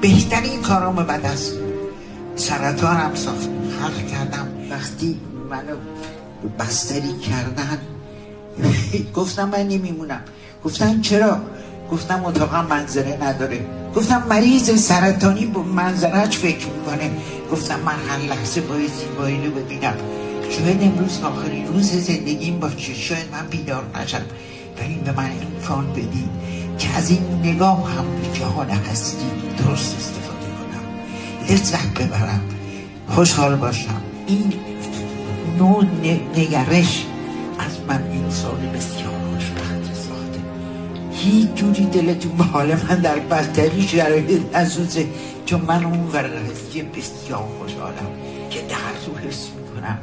بهترین 0.00 0.62
کارام 0.62 0.96
بعد 0.96 1.26
از 1.26 1.52
سرطانم 2.36 3.14
ساخت. 3.14 3.48
خلق 3.80 4.06
کردم. 4.06 4.48
وقتی 4.70 5.20
منو 5.50 5.76
بستری 6.58 7.18
کردن 7.18 7.80
گفتم 9.14 9.48
من 9.48 9.68
نمیمونم. 9.68 10.24
گفتم 10.64 11.00
چرا؟ 11.00 11.40
گفتم 11.92 12.24
اتاقم 12.24 12.66
منظره 12.66 13.18
نداره. 13.22 13.60
گفتم 13.96 14.22
مریض 14.30 14.80
سرطانی 14.80 15.46
با 15.46 15.62
منظرهش 15.62 16.36
فکر 16.36 16.66
می‌کنه. 16.66 17.10
گفتم 17.52 17.80
من 17.80 17.92
هر 18.08 18.18
لحظه 18.18 18.60
باید 18.60 18.90
زیبایی 18.92 19.46
رو 19.46 19.50
ببینم 19.50 19.94
شاید 20.50 20.82
امروز 20.82 21.20
آخرین 21.22 21.66
روز 21.66 21.92
زندگیم 21.92 22.58
باشه. 22.58 22.94
شاید 22.94 23.26
من 23.32 23.46
بیدار 23.46 23.84
نشم. 24.02 24.22
ولی 24.80 24.94
به 24.94 25.12
من 25.12 25.30
امکان 25.42 25.92
بدین 25.92 26.28
که 26.78 26.88
از 26.96 27.10
این 27.10 27.22
نگاه 27.42 27.90
هم 27.90 28.04
به 28.04 28.38
جهان 28.38 28.70
هستی 28.70 29.26
درست 29.58 29.96
استفاده 29.96 30.46
کنم. 30.58 31.54
لذت 31.54 31.98
ببرم. 31.98 32.40
خوشحال 33.08 33.56
باشم. 33.56 34.02
این 34.26 34.52
نوع 35.58 35.84
نگرش 36.36 37.06
از 37.58 37.78
من 37.88 38.02
انسان 38.02 38.72
بسیار 38.74 39.21
هیچ 41.22 41.48
جوری 41.54 41.84
دلتون 41.86 42.32
به 42.32 42.44
حال 42.44 42.74
من 42.74 43.00
در 43.00 43.18
بدتری 43.18 43.82
شرایط 43.82 44.40
نسوزه. 44.54 45.06
چون 45.46 45.60
من 45.60 45.84
اون 45.84 46.00
ورقتی 46.12 46.82
بسیار 46.82 47.44
خوشحالم 47.58 48.10
که 48.50 48.60
درد 48.60 49.00
رو 49.06 49.28
حس 49.28 49.48
می‌کنم. 49.56 49.98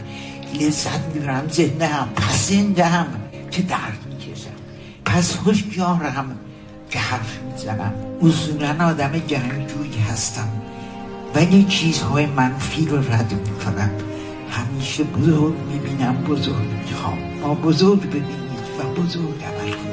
لذت 0.60 1.02
می‌برم 1.14 1.48
زنده 1.52 1.88
هم 1.88 2.10
پس 2.16 2.50
زنده 2.50 2.86
هم 2.86 3.08
که 3.52 3.62
درد 3.62 4.00
می‌کشم. 4.10 4.58
پس 5.06 5.36
خوشیارم 5.36 6.40
که 6.90 7.00
حرف 7.00 7.40
می‌زنم. 7.52 7.94
اصولا 8.22 8.88
آدم 8.90 9.12
جنگجویی 9.28 10.00
هستم. 10.12 10.50
ولی 11.36 11.64
چیزهای 11.64 12.26
منفی 12.26 12.86
رو 12.86 12.98
رد 12.98 13.34
می‌کنم. 13.34 13.92
همیشه 14.50 15.04
بزرگ 15.04 15.56
می‌بینم 15.72 16.16
بزرگ 16.16 16.70
می‌خوام 16.90 17.18
ما 17.42 17.54
بزرگ 17.54 18.02
ببینید 18.02 18.60
و 18.80 19.02
بزرگ 19.02 19.44
عمل 19.44 19.89